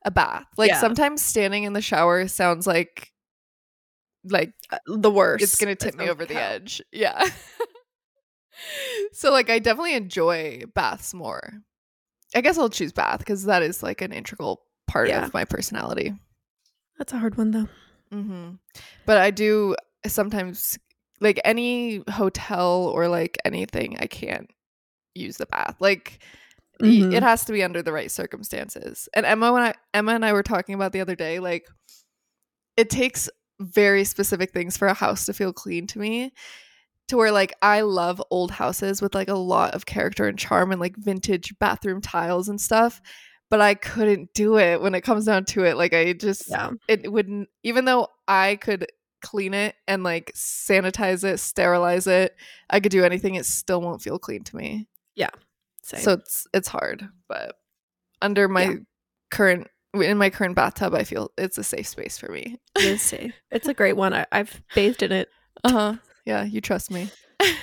[0.04, 0.46] a bath.
[0.56, 0.80] Like Yeah.
[0.80, 3.12] sometimes standing in the shower sounds like
[4.24, 4.52] like
[4.86, 5.42] the worst.
[5.42, 6.52] it's gonna That tip me over the hell.
[6.52, 6.82] edge.
[6.92, 7.24] Yeah.
[9.12, 11.52] so like I definitely enjoy baths more.
[12.34, 15.24] I guess I'll choose bath because that is like an integral part Yeah.
[15.24, 16.14] of my personality.
[16.98, 17.68] That's a hard one though.
[18.12, 18.50] hmm
[19.06, 20.78] But I do sometimes
[21.20, 24.50] like any hotel or like anything, I can't
[25.14, 25.76] use the bath.
[25.80, 26.20] Like
[26.80, 27.12] Mhm.
[27.14, 29.08] it has to be under the right circumstances.
[29.12, 31.66] And Emma, when I Emma and I were talking about the other day, like
[32.76, 33.28] it takes
[33.60, 36.32] very specific things for a house to feel clean to me.
[37.08, 40.70] To where like I love old houses with like a lot of character and charm
[40.70, 43.00] and like vintage bathroom tiles and stuff.
[43.50, 45.76] But I couldn't do it when it comes down to it.
[45.76, 46.70] Like I just Yeah.
[46.88, 48.86] it wouldn't even though I could
[49.22, 52.34] clean it and like sanitize it, sterilize it,
[52.68, 54.86] I could do anything, it still won't feel clean to me.
[55.82, 56.00] Same.
[56.02, 57.08] So it's it's hard.
[57.26, 57.54] But
[58.20, 58.74] under my Yeah.
[59.30, 62.58] current in my current bathtub, I feel it's a safe space for me.
[62.76, 63.34] it is safe.
[63.50, 64.12] It's a great one.
[64.14, 65.28] I, I've bathed in it.
[65.64, 65.94] Uh-huh.
[66.26, 67.10] Yeah, you trust me.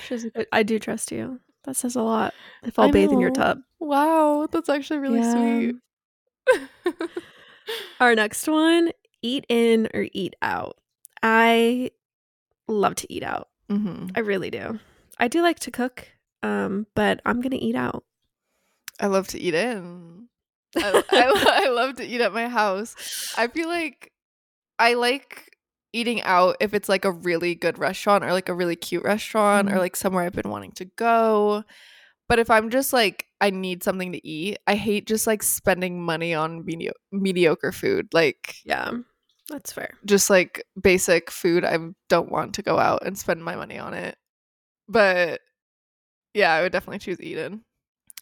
[0.06, 1.40] She's a good- I do trust you.
[1.64, 2.34] That says a lot.
[2.64, 3.60] If I'll bathe in your tub.
[3.78, 5.70] Wow, that's actually really Yeah.
[6.48, 6.98] sweet.
[8.00, 8.90] Our next one
[9.22, 10.77] eat in or eat out.
[11.22, 11.90] I
[12.66, 13.48] love to eat out.
[13.68, 14.78] hmm I really do.
[15.18, 16.08] I do like to cook,
[16.42, 18.04] um, but I'm going to eat out.
[19.00, 20.28] I love to eat in.
[20.76, 22.94] I, I, I love to eat at my house.
[23.36, 24.12] I feel like
[24.78, 25.56] I like
[25.92, 29.68] eating out if it's like a really good restaurant or like a really cute restaurant
[29.70, 29.78] or Mhm.
[29.78, 31.64] like somewhere I've been wanting to go.
[32.28, 36.02] But if I'm just like I need something to eat, I hate just like spending
[36.02, 38.08] money on medi- mediocre food.
[38.12, 38.90] Like Yeah,
[39.48, 39.94] that's fair.
[40.04, 41.64] just like basic food.
[41.64, 44.16] I don't want to go out and spend my money on it.
[44.88, 45.40] But
[46.34, 47.64] yeah, I would definitely choose Eden.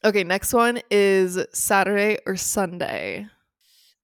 [0.04, 3.26] Okay, next one is Saturday or Sunday.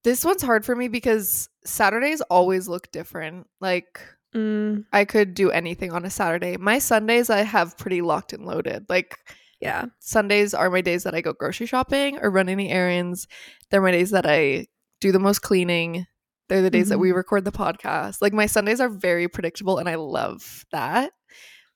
[0.05, 3.47] This one's hard for me because Saturdays always look different.
[3.61, 4.01] Like
[4.35, 6.57] Mm, I could do anything on a Saturday.
[6.57, 8.87] My Sundays I have pretty locked and loaded.
[8.89, 9.19] Like
[9.61, 13.29] yeah, Sundays are my days that I go grocery shopping or run any errands.
[13.71, 14.67] They're my days that I
[15.01, 16.07] do the most cleaning.
[16.53, 17.17] They're the days that we mm-hmm.
[17.17, 18.21] record the podcast.
[18.21, 21.15] Like my Sundays are very predictable and I love that.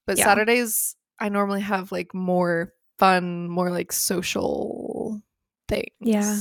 [0.06, 0.24] But Yeah.
[0.24, 5.22] Saturdays I normally have like more fun, more like social
[5.66, 5.86] things.
[5.98, 6.40] Yeah.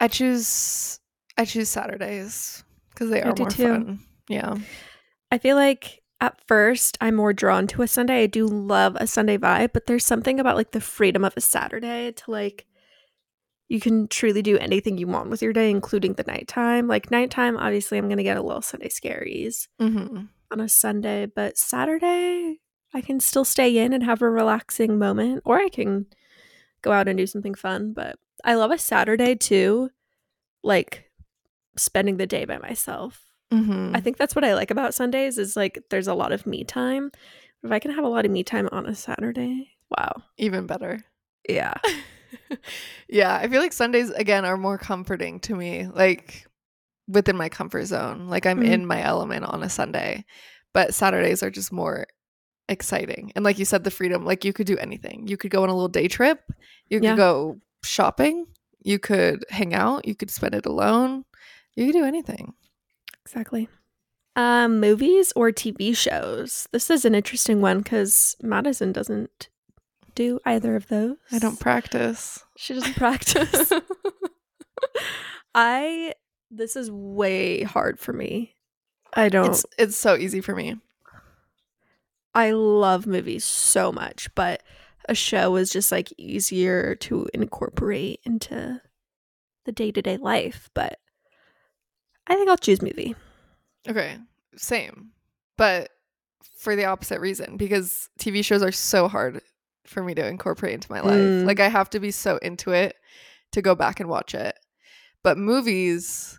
[0.00, 0.98] I choose
[1.36, 3.64] I choose Saturdays because they are more too.
[3.64, 4.00] fun.
[4.30, 4.56] Yeah.
[5.30, 8.22] I feel like at first I'm more drawn to a Sunday.
[8.22, 11.42] I do love a Sunday vibe, but there's something about like the freedom of a
[11.42, 12.64] Saturday to like
[13.68, 16.88] you can truly do anything you want with your day, including the nighttime.
[16.88, 21.58] Like nighttime, obviously, I'm gonna get a little Sunday scaries hmm on a Sunday, but
[21.58, 22.60] Saturday,
[22.94, 26.06] I can still stay in and have a relaxing moment, or I can
[26.80, 27.92] go out and do something fun.
[27.92, 29.90] But I love a Saturday too,
[30.62, 31.10] like
[31.76, 33.22] spending the day by myself.
[33.52, 36.46] hmm I think that's what I like about Sundays is like there's a lot of
[36.46, 37.10] me time.
[37.62, 40.22] If I can have a lot of me time on a Saturday, wow.
[40.38, 41.04] Even better.
[41.48, 41.74] Yeah.
[43.08, 46.46] yeah, I feel like Sundays again are more comforting to me, like
[47.06, 48.28] within my comfort zone.
[48.28, 48.70] Like I'm Mhm.
[48.70, 50.24] in my element on a Sunday.
[50.74, 52.06] But Saturdays are just more
[52.68, 53.32] exciting.
[53.34, 55.26] And like you said, the freedom, like you could do anything.
[55.26, 56.40] You could go on a little day trip,
[56.88, 58.46] you could go shopping,
[58.82, 61.24] you could hang out, you could spend it alone.
[61.74, 62.54] You could do anything.
[63.24, 63.68] Exactly.
[64.36, 66.68] Um, movies or TV shows?
[66.72, 69.48] This is an interesting one because Madison doesn't
[70.18, 71.16] do either of those.
[71.30, 72.44] I don't practice.
[72.56, 73.72] She doesn't practice.
[75.54, 76.12] I.
[76.50, 78.56] This is way hard for me.
[79.14, 79.50] I don't.
[79.50, 80.76] It's it's so easy for me.
[82.34, 84.62] I love movies so much, but
[85.08, 88.80] a show is just like easier to incorporate into
[89.66, 90.68] the day to day life.
[90.74, 90.98] But
[92.26, 93.14] I think I'll choose movie.
[93.88, 94.18] Okay,
[94.56, 95.12] same.
[95.56, 95.90] But
[96.58, 99.40] for the opposite reason because TV shows are so hard
[99.88, 101.14] for me to incorporate into my life.
[101.14, 101.44] Mm.
[101.46, 102.96] Like I have to be so into it
[103.52, 104.58] to go back and watch it.
[105.22, 106.38] But movies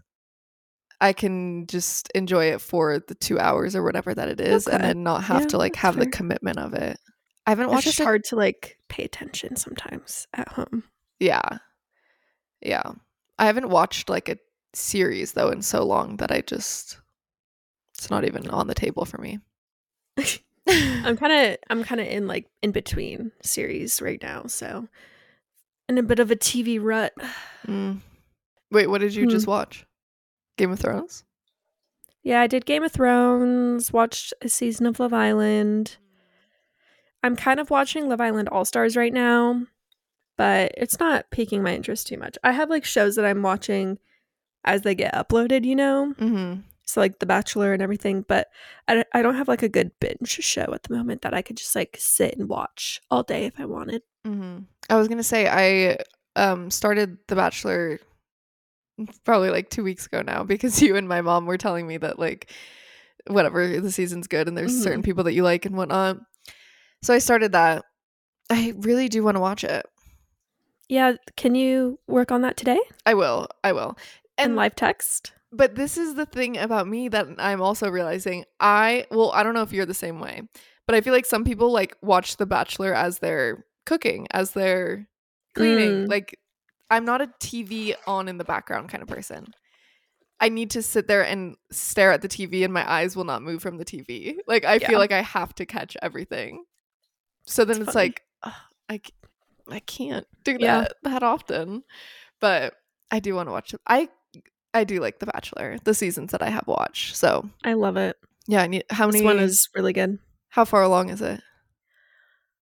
[1.01, 4.83] I can just enjoy it for the 2 hours or whatever that it is and
[4.83, 6.97] then not have Yeah, to like have the commitment of it.
[7.47, 8.03] I haven't It's watched just it.
[8.03, 10.83] hard to like pay attention sometimes at home.
[11.19, 11.59] Yeah.
[12.61, 12.83] Yeah.
[13.37, 14.37] I haven't watched like a
[14.73, 16.99] series though in so long that I just
[17.97, 19.39] it's not even on the table for me.
[21.05, 24.87] I'm kind of I'm kind of in like in between series right now, so
[25.87, 27.13] in a bit of a TV rut.
[27.67, 27.99] Mm.
[28.71, 29.29] Wait, what did you Hmm.
[29.29, 29.85] just watch?
[30.57, 31.23] Game of Thrones?
[32.21, 35.97] Yeah, I did Game of Thrones, watched a season of Love Island.
[37.23, 39.65] I'm kind of watching Love Island All Stars right now,
[40.37, 42.37] but it's not piquing my interest too much.
[42.43, 43.97] I have like shows that I'm watching
[44.65, 46.13] as they get uploaded, you know?
[46.19, 46.61] Mm-hmm.
[46.89, 48.47] So like The Bachelor and everything, but
[48.87, 51.41] I, don't- I don't have like a good binge show at the moment that I
[51.41, 54.01] could just like sit and watch all day if I wanted.
[54.25, 54.59] Mm-hmm.
[54.89, 55.97] I was gonna say I
[56.35, 57.99] um started The Bachelor
[59.23, 62.19] probably like two weeks ago now because you and my mom were telling me that
[62.19, 62.51] like
[63.27, 64.83] whatever the season's good and there's Mhm.
[64.83, 66.17] certain people that you like and whatnot.
[67.03, 67.85] So I started that.
[68.49, 69.85] I really do want to watch it.
[70.87, 72.79] Yeah, can you work on that today?
[73.05, 73.47] I will.
[73.63, 73.95] I will.
[74.39, 75.33] And, live text?
[75.51, 78.45] But this is the thing about me that I'm also realizing.
[78.59, 80.43] I well, I don't know if you're the same way,
[80.85, 85.07] but I feel like some people like watch The Bachelor as they're cooking, as they're
[85.55, 86.05] cleaning.
[86.05, 86.09] Mm.
[86.09, 86.37] Like
[86.91, 89.47] I'm not a TV on in the background kind of person.
[90.39, 93.41] I need to sit there and stare at the TV and my eyes will not
[93.41, 94.37] move from the TV.
[94.47, 94.87] Like I Yeah.
[94.87, 96.63] feel like I have to catch everything.
[97.45, 98.07] So then It's it's, funny.
[98.09, 98.23] like
[98.89, 99.01] I
[99.69, 100.81] I can't do Yeah.
[100.81, 101.83] that that often.
[102.39, 102.75] But
[103.11, 103.81] I do want to watch it.
[103.87, 104.09] I
[104.73, 107.15] I do like The Bachelor, the seasons that I have watched.
[107.15, 108.17] So I love it.
[108.47, 110.19] yeah, I need how many This one is really good.
[110.49, 111.41] how far along is it?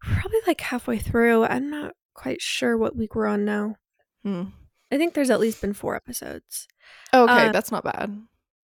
[0.02, 1.44] Probably like halfway through.
[1.46, 3.76] I'm not quite sure what week we're on now.
[4.24, 4.44] Hmm.
[4.92, 6.68] I think there's at least been four episodes.
[7.14, 8.16] Okay, Uh, that's not bad.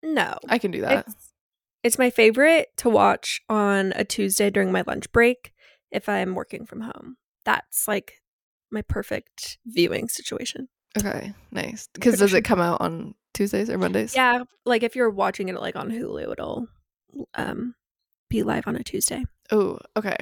[0.03, 0.37] No.
[0.49, 1.05] I can do that.
[1.07, 1.31] It's,
[1.83, 5.51] it's my favorite to watch on a Tuesday during my lunch break
[5.89, 7.17] if I'm working from home.
[7.43, 8.21] That's like
[8.71, 10.67] my perfect viewing situation.
[10.97, 11.87] Okay, nice.
[11.93, 14.15] Because does it come out on Tuesdays or Mondays?
[14.15, 16.67] Yeah, like if you're watching it like on Hulu, it'll
[17.35, 17.75] um
[18.29, 19.23] be live on a Tuesday.
[19.51, 20.17] Oh, okay.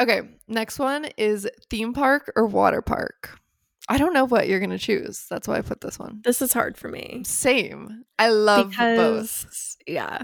[0.00, 3.38] Okay, next one is theme park or water park.
[3.88, 5.26] I don't know what you're gonna choose.
[5.30, 6.20] That's why I put this one.
[6.24, 7.22] This is hard for me.
[7.24, 8.04] Same.
[8.18, 9.76] I love both.
[9.86, 10.22] yeah.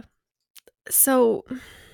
[0.88, 1.44] So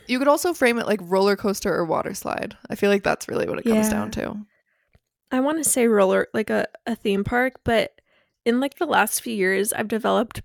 [0.07, 2.57] You could also frame it like roller coaster or water slide.
[2.71, 3.91] I feel like that's really what it comes Yeah.
[3.91, 4.37] down to.
[5.31, 8.01] I want to say roller like a, a theme park, but
[8.45, 10.43] in like the last few years I've developed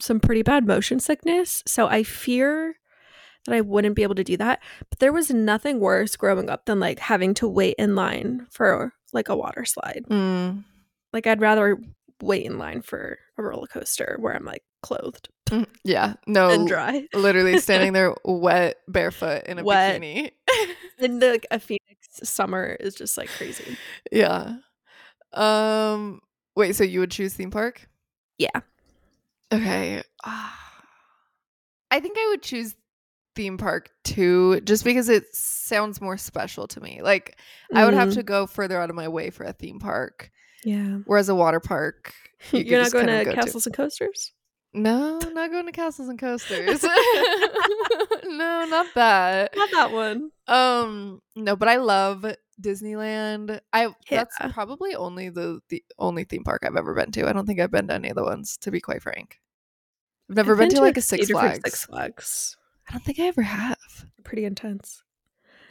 [0.00, 1.62] some pretty bad motion sickness.
[1.66, 2.76] So I fear
[3.46, 4.62] that I wouldn't be able to do that.
[4.88, 8.92] But there was nothing worse growing up than like having to wait in line for
[9.12, 10.04] like a water slide.
[10.08, 10.64] Mm.
[11.12, 11.78] Like I'd rather
[12.22, 16.14] wait in line for a roller coaster where I'm like clothed Mm, Yeah.
[16.28, 16.50] No.
[16.50, 17.08] and dry.
[17.12, 20.00] Literally standing there wet, barefoot in a Wet.
[20.00, 20.30] bikini.
[20.98, 23.76] the like a Phoenix summer is just like crazy.
[24.12, 24.56] yeah.
[25.32, 26.20] Um.
[26.56, 26.74] Wait.
[26.76, 27.88] So you would choose theme park?
[28.38, 28.60] Yeah.
[29.52, 30.02] Okay.
[30.24, 32.74] I think I would choose
[33.36, 37.00] theme park too, just because it sounds more special to me.
[37.02, 37.36] Like
[37.74, 40.30] I would have Mm, to go further out of my way for a theme park,
[40.64, 40.98] Yeah.
[41.04, 42.12] whereas a water park.
[42.52, 43.36] you you're not going to go to.
[43.36, 44.32] castles and coasters?
[44.72, 46.82] No, not going to castles and coasters.
[48.24, 49.56] no, not that.
[49.56, 50.30] Not that one.
[50.46, 52.24] Um, no, but I love
[52.60, 53.60] Disneyland.
[53.72, 57.28] I that's probably only the the only theme park I've ever been to.
[57.28, 59.40] I don't think I've been to any of the ones, to be quite frank.
[60.28, 61.60] I've never I've been, to like a Six Flags.
[61.64, 62.56] Six Flags.
[62.88, 64.06] I don't think I ever have.
[64.22, 65.02] Pretty intense.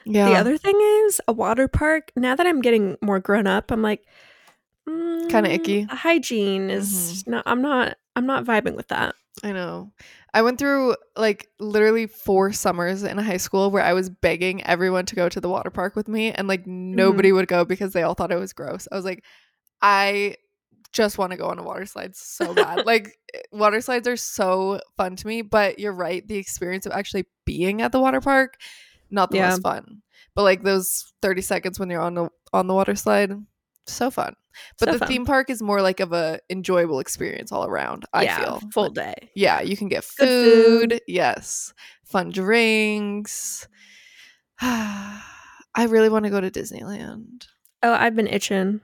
[0.05, 0.29] Yeah.
[0.29, 2.11] The other thing is a water park.
[2.15, 4.05] Now that I'm getting more grown up, I'm like,
[4.85, 5.85] Kinda icky.
[5.85, 7.43] mm, Hygiene is no.
[7.45, 7.97] I'm not.
[8.15, 9.15] I'm not vibing with that.
[9.43, 9.91] I know.
[10.33, 15.05] I went through like literally four summers in high school where I was begging everyone
[15.07, 16.95] to go to the water park with me and like Mm-hmm.
[16.97, 18.87] nobody would go because they all thought it was gross.
[18.91, 19.23] I was like,
[19.81, 20.35] I
[20.91, 22.81] just want to go on a water slide so bad.
[22.85, 26.91] like eh, water slides are so fun to me, but you're right, the experience of
[26.91, 28.57] actually being at the water park
[29.11, 29.49] not the Yeah.
[29.49, 30.01] most fun.
[30.35, 33.31] But like those 30 seconds when you're on the on the water slide,
[33.91, 34.35] so fun.
[34.79, 35.07] But So the fun.
[35.07, 38.61] theme park is more like of a enjoyable experience all around, I yeah, feel.
[38.73, 39.29] full Like, day.
[39.35, 41.01] yeah, you can get food, food.
[41.07, 41.73] yes,
[42.03, 43.67] fun drinks.
[44.61, 47.45] I really want to go to Disneyland.
[47.83, 48.81] Oh, I've been itching.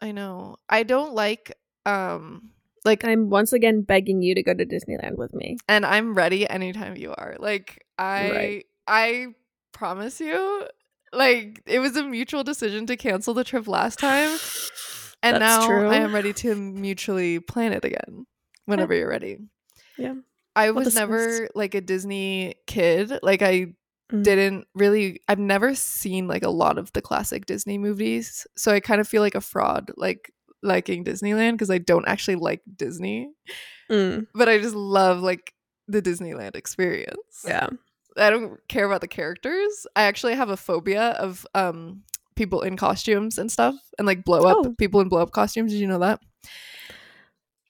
[0.00, 0.56] I know.
[0.68, 1.52] I don't like
[1.84, 2.52] um
[2.84, 5.58] like I'm once again begging you to go to Disneyland with me.
[5.68, 7.36] and I'm ready anytime you are.
[7.38, 8.64] Like I Right.
[8.86, 9.26] I
[9.72, 10.66] promise you
[11.12, 14.38] like it was a mutual decision to cancel the trip last time
[15.22, 15.88] and That's now true.
[15.88, 18.26] I am ready to mutually plan it again
[18.66, 19.38] whenever you're ready.
[19.96, 20.14] Yeah.
[20.56, 23.12] I was never like a Disney kid.
[23.22, 23.74] Like I
[24.10, 24.24] Mm.
[24.24, 28.46] didn't really I've never seen like a lot of the classic Disney movies.
[28.56, 30.32] So I kind of feel like a fraud like
[30.62, 33.28] liking Disneyland because I don't actually like Disney,
[33.90, 35.52] Mm, but I just love like
[35.88, 37.44] the Disneyland experience.
[37.46, 37.68] yeah.
[38.18, 39.86] I don't care about the characters.
[39.96, 42.02] I actually have a phobia of um
[42.34, 44.74] people in costumes and stuff and like blow up Oh.
[44.78, 45.72] people in blow up costumes.
[45.72, 46.20] Did you know that?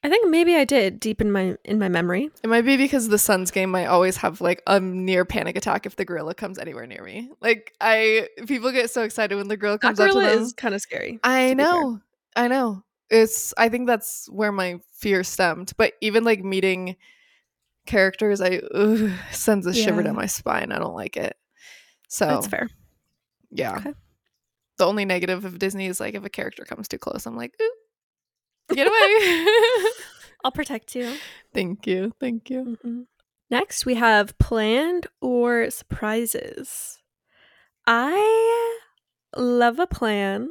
[0.04, 2.30] I think maybe I did deep in my in my memory.
[2.44, 5.86] It might be because the Suns game might always have like a near panic attack
[5.86, 7.30] if the gorilla comes anywhere near me.
[7.40, 10.42] Like I people get so excited when the gorilla That comes up to gorilla them.
[10.42, 11.18] is kind of scary.
[11.24, 11.72] I to be fair.
[11.72, 12.00] know.
[12.36, 12.84] I know.
[13.10, 15.72] It's I think that's where my fear stemmed.
[15.76, 16.94] But even like meeting
[17.88, 20.70] characters, I ugh, sends a shiver down my spine.
[20.70, 21.36] I don't like it.
[22.08, 22.68] So That's fair.
[23.50, 23.76] yeah.
[23.78, 23.94] Okay.
[24.78, 27.54] The only negative of Disney is like if a character comes too close, I'm like,
[27.60, 29.46] Ooh, get away.
[30.44, 31.12] I'll protect you.
[31.52, 32.12] thank you.
[32.20, 32.78] Thank you.
[32.84, 33.06] Mhm.
[33.50, 36.98] Next, we have planned or surprises.
[37.86, 38.78] I
[39.36, 40.50] love a plan,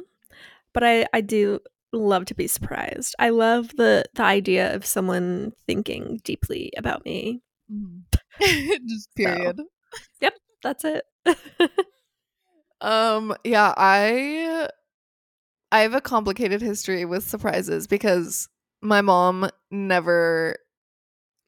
[0.74, 1.60] but I I do
[1.92, 3.14] love to be surprised.
[3.18, 7.40] I love the the idea of someone thinking deeply about me.
[8.40, 9.60] Just period.
[10.20, 10.34] Yep.
[10.62, 11.04] That's it.
[12.80, 14.68] Um yeah, I
[15.72, 18.48] I have a complicated history with surprises because
[18.80, 20.56] my mom never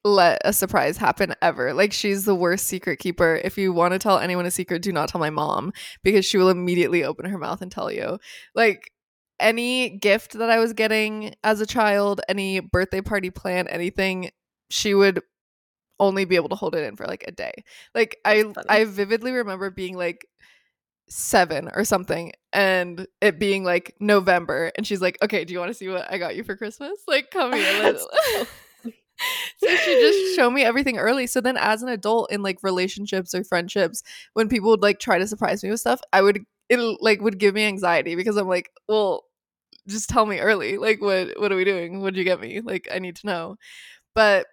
[0.03, 1.73] let a surprise happen ever.
[1.73, 3.39] Like she's the worst secret keeper.
[3.43, 5.73] If you want to tell anyone a secret, do not tell my mom
[6.03, 8.19] because she will immediately open her mouth and tell you.
[8.55, 8.90] Like
[9.41, 14.31] any gift that I was getting as a child, any birthday party plan, anything,
[14.69, 15.21] she would
[15.99, 17.53] only be able to hold it in for like a day.
[17.93, 18.67] Like I funny.
[18.67, 20.27] I vividly remember being like
[21.09, 25.69] 7 or something and it being like November and she's like, "Okay, do you want
[25.69, 26.99] to see what I got you for Christmas?
[27.07, 28.49] Like come here." That's let's-"
[29.57, 31.27] so she just showed me everything early.
[31.27, 34.01] So then as an adult in like relationships or friendships,
[34.33, 37.37] when people would like try to surprise me with stuff, I would it like would
[37.37, 39.25] give me anxiety because I'm like, "Well,
[39.87, 40.77] just tell me early.
[40.77, 42.01] Like what what are we doing?
[42.01, 42.61] What'd you get me?
[42.61, 43.55] Like I need to know."
[44.13, 44.47] But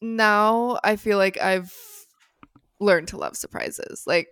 [0.00, 1.72] now I feel like I've
[2.80, 4.04] learned to love surprises.
[4.06, 4.28] Like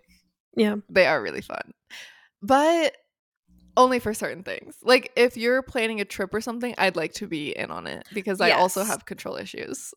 [0.55, 0.75] yeah.
[0.89, 1.73] they are really fun.
[2.41, 2.95] But
[3.77, 4.75] only for certain things.
[4.83, 8.07] Like if you're planning a trip or something, I'd like to be in on it
[8.13, 9.93] because I also have control issues.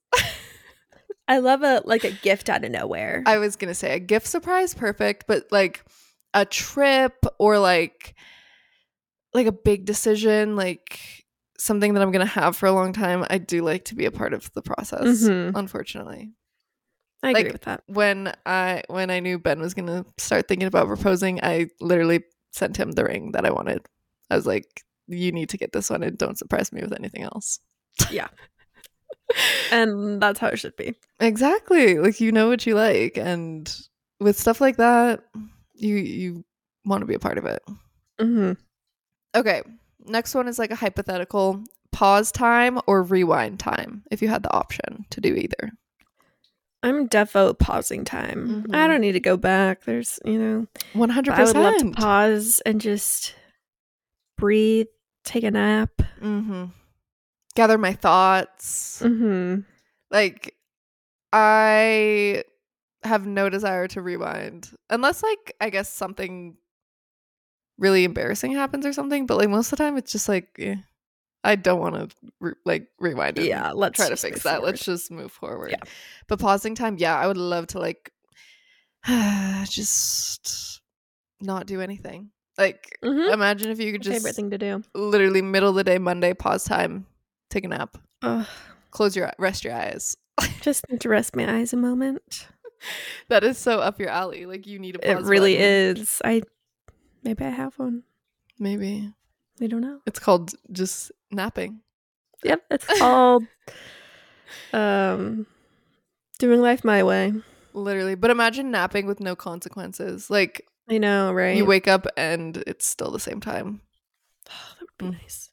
[1.26, 3.22] I love a like a gift out of nowhere.
[3.26, 5.84] I was going to say a gift surprise perfect, but like
[6.34, 8.14] a trip or like
[9.34, 10.98] like a big decision, like
[11.58, 14.04] something that I'm going to have for a long time, I do like to be
[14.06, 15.52] a part of the process, Mhm.
[15.54, 16.32] unfortunately.
[17.22, 17.82] I agree like- with that.
[17.86, 22.22] when I when I knew Ben was gonna start thinking about proposing, I literally
[22.52, 23.86] sent him the ring that I wanted.
[24.30, 27.22] I was like, "You need to get this one, and don't surprise me with anything
[27.22, 27.60] else."
[28.10, 28.28] Yeah.
[29.70, 30.94] and that's how it should be.
[31.20, 33.74] Exactly, like you know what you like, and
[34.20, 35.24] with stuff like that,
[35.74, 36.44] you you
[36.84, 37.62] want to be a part of it.
[38.20, 38.52] hmm
[39.34, 39.62] Okay,
[40.04, 41.62] next one is like a hypothetical
[41.92, 44.04] pause time or rewind time.
[44.10, 45.72] If you had the option to do either,
[46.82, 48.64] I'm defo pausing time.
[48.72, 48.88] I Mhm.
[48.88, 49.84] don't need to go back.
[49.84, 53.34] There's, you know, one hundred I would love to pause and just
[54.36, 54.86] breathe,
[55.24, 55.90] take a nap.
[56.20, 56.64] Mm-hmm.
[57.56, 59.00] Gather my thoughts.
[59.00, 59.60] hmm
[60.10, 60.54] like
[61.32, 62.44] i
[63.02, 66.56] have no desire to rewind unless like i guess something
[67.78, 70.76] really embarrassing happens or something but like most of the time it's just like eh,
[71.42, 72.08] i don't want to
[72.40, 74.66] re- like rewind and Yeah, let's try to fix that forward.
[74.66, 75.90] let's just move forward Yeah.
[76.28, 78.12] but pausing time yeah i would love to like
[79.64, 80.80] just
[81.40, 83.32] not do anything like Mhm.
[83.32, 84.82] imagine if you could just Favorite thing to do.
[84.94, 87.06] literally middle of the day monday pause time
[87.50, 88.46] take a nap Ugh,
[88.90, 90.16] close your rest your eyes
[90.62, 92.48] just need to rest my eyes a moment.
[93.28, 94.46] That is so up your alley.
[94.46, 96.02] Like you need a pause It really button.
[96.02, 96.20] is.
[96.24, 96.42] I
[97.24, 98.02] maybe I have one.
[98.58, 99.10] Maybe
[99.58, 100.00] We don't know.
[100.06, 101.80] it's called just napping.
[102.44, 103.44] Yep, it's called
[104.72, 105.46] um
[106.38, 107.32] doing life my way.
[107.72, 108.14] Literally.
[108.14, 110.30] But imagine napping with no consequences.
[110.30, 111.56] Like I know, right?
[111.56, 113.80] you wake up and it's still the same time.
[114.50, 115.20] Oh, that would be Mm.
[115.22, 115.50] nice.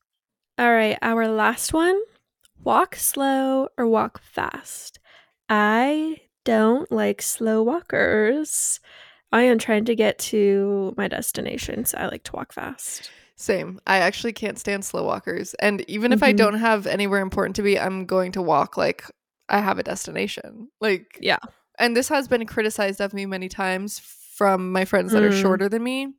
[0.59, 1.99] All right, our last one.
[2.63, 4.99] Walk slow or walk fast.
[5.49, 8.79] I don't like slow walkers.
[9.31, 13.09] I am trying to get to my destination, so I like to walk fast.
[13.35, 13.79] Same.
[13.87, 15.53] I actually can't stand slow walkers.
[15.55, 16.37] And even if I Mhm.
[16.37, 19.03] don't have anywhere important to be, I'm going to walk like
[19.49, 20.69] I have a destination.
[20.79, 21.39] Like Yeah.
[21.79, 25.41] And this has been criticized of me many times from my friends that are Mm.
[25.41, 26.13] shorter than me.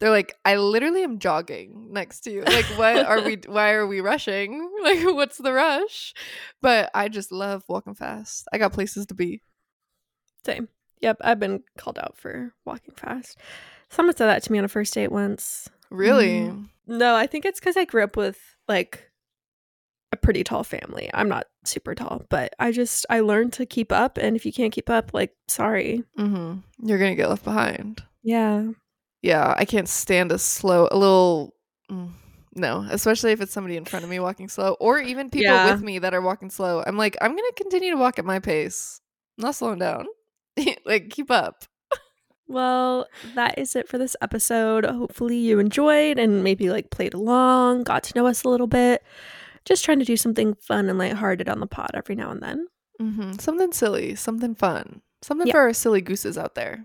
[0.00, 2.42] They're like, I literally am jogging next to you.
[2.42, 4.70] Like, what are we why are we rushing?
[4.82, 6.14] Like, what's the rush?
[6.62, 8.46] But I just love walking fast.
[8.52, 9.40] I got places to be.
[10.44, 10.68] Same.
[11.00, 13.38] Yep, I've been called out for walking fast.
[13.90, 15.68] Someone said that to me on a first date once.
[15.90, 16.28] Really?
[16.50, 16.68] Mm.
[16.86, 18.38] No, I think it's because I grew up with
[18.68, 19.10] like
[20.12, 21.10] a pretty tall family.
[21.12, 24.52] I'm not super tall, but I just I learned to keep up, and if you
[24.52, 26.04] can't keep up, like sorry.
[26.16, 28.02] hmm You're gonna get left behind.
[28.22, 28.68] Yeah.
[29.22, 31.54] Yeah, I can't stand a slow, a little.
[31.90, 32.10] mm,
[32.54, 35.72] no, especially if it's somebody in front of me walking slow, or even people Yeah.
[35.72, 36.82] with me that are walking slow.
[36.86, 39.00] I'm like, I'm gonna continue to walk at my pace,
[39.38, 40.06] I'm not slowing down.
[40.86, 41.64] like, keep up.
[42.46, 44.84] Well, that is it for this episode.
[44.84, 49.02] Hopefully you enjoyed and maybe like played along, got to know us a little bit.
[49.64, 52.66] Just trying to do something fun and lighthearted on the pod every now and then.
[53.00, 55.52] hmm Something silly, something fun, something Yeah.
[55.54, 56.84] for our silly gooses out there.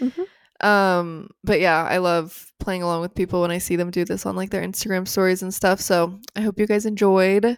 [0.00, 0.26] Mhm.
[0.62, 4.26] Um, but yeah, I love playing along with people when I see them do this
[4.26, 5.80] on like their Instagram stories and stuff.
[5.80, 7.56] So I hope you guys enjoyed.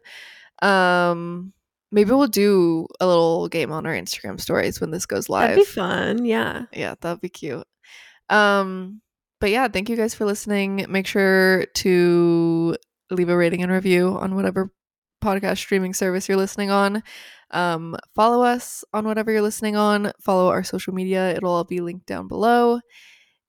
[0.63, 1.53] Um,
[1.93, 5.51] maybe we'll do a little game on our Instagram stories when this goes live.
[5.51, 6.25] That'd be fun.
[6.25, 6.65] Yeah.
[6.73, 7.67] Yeah, that'd be cute.
[8.29, 9.01] Um,
[9.41, 10.87] but yeah, thank you guys for listening.
[10.89, 12.77] Make sure to
[13.11, 14.73] leave a rating and review on whatever
[15.23, 17.03] podcast streaming service you're listening on.
[17.51, 20.13] Um, follow us on whatever you're listening on.
[20.21, 21.35] Follow our social media.
[21.35, 22.81] It'll all be linked down below.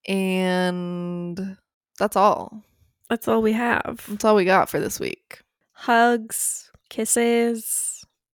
[0.08, 1.58] And
[1.98, 2.62] that's all.
[3.10, 4.04] That's all we have.
[4.10, 5.42] That's all we got for this week.
[5.72, 7.93] Hugs, kisses.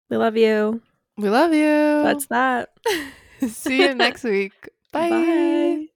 [0.09, 0.82] We love you.
[1.16, 2.02] We love you.
[2.02, 2.70] That's that.
[3.48, 4.68] See you next week.
[4.92, 5.11] Bye.
[5.11, 5.86] Bye.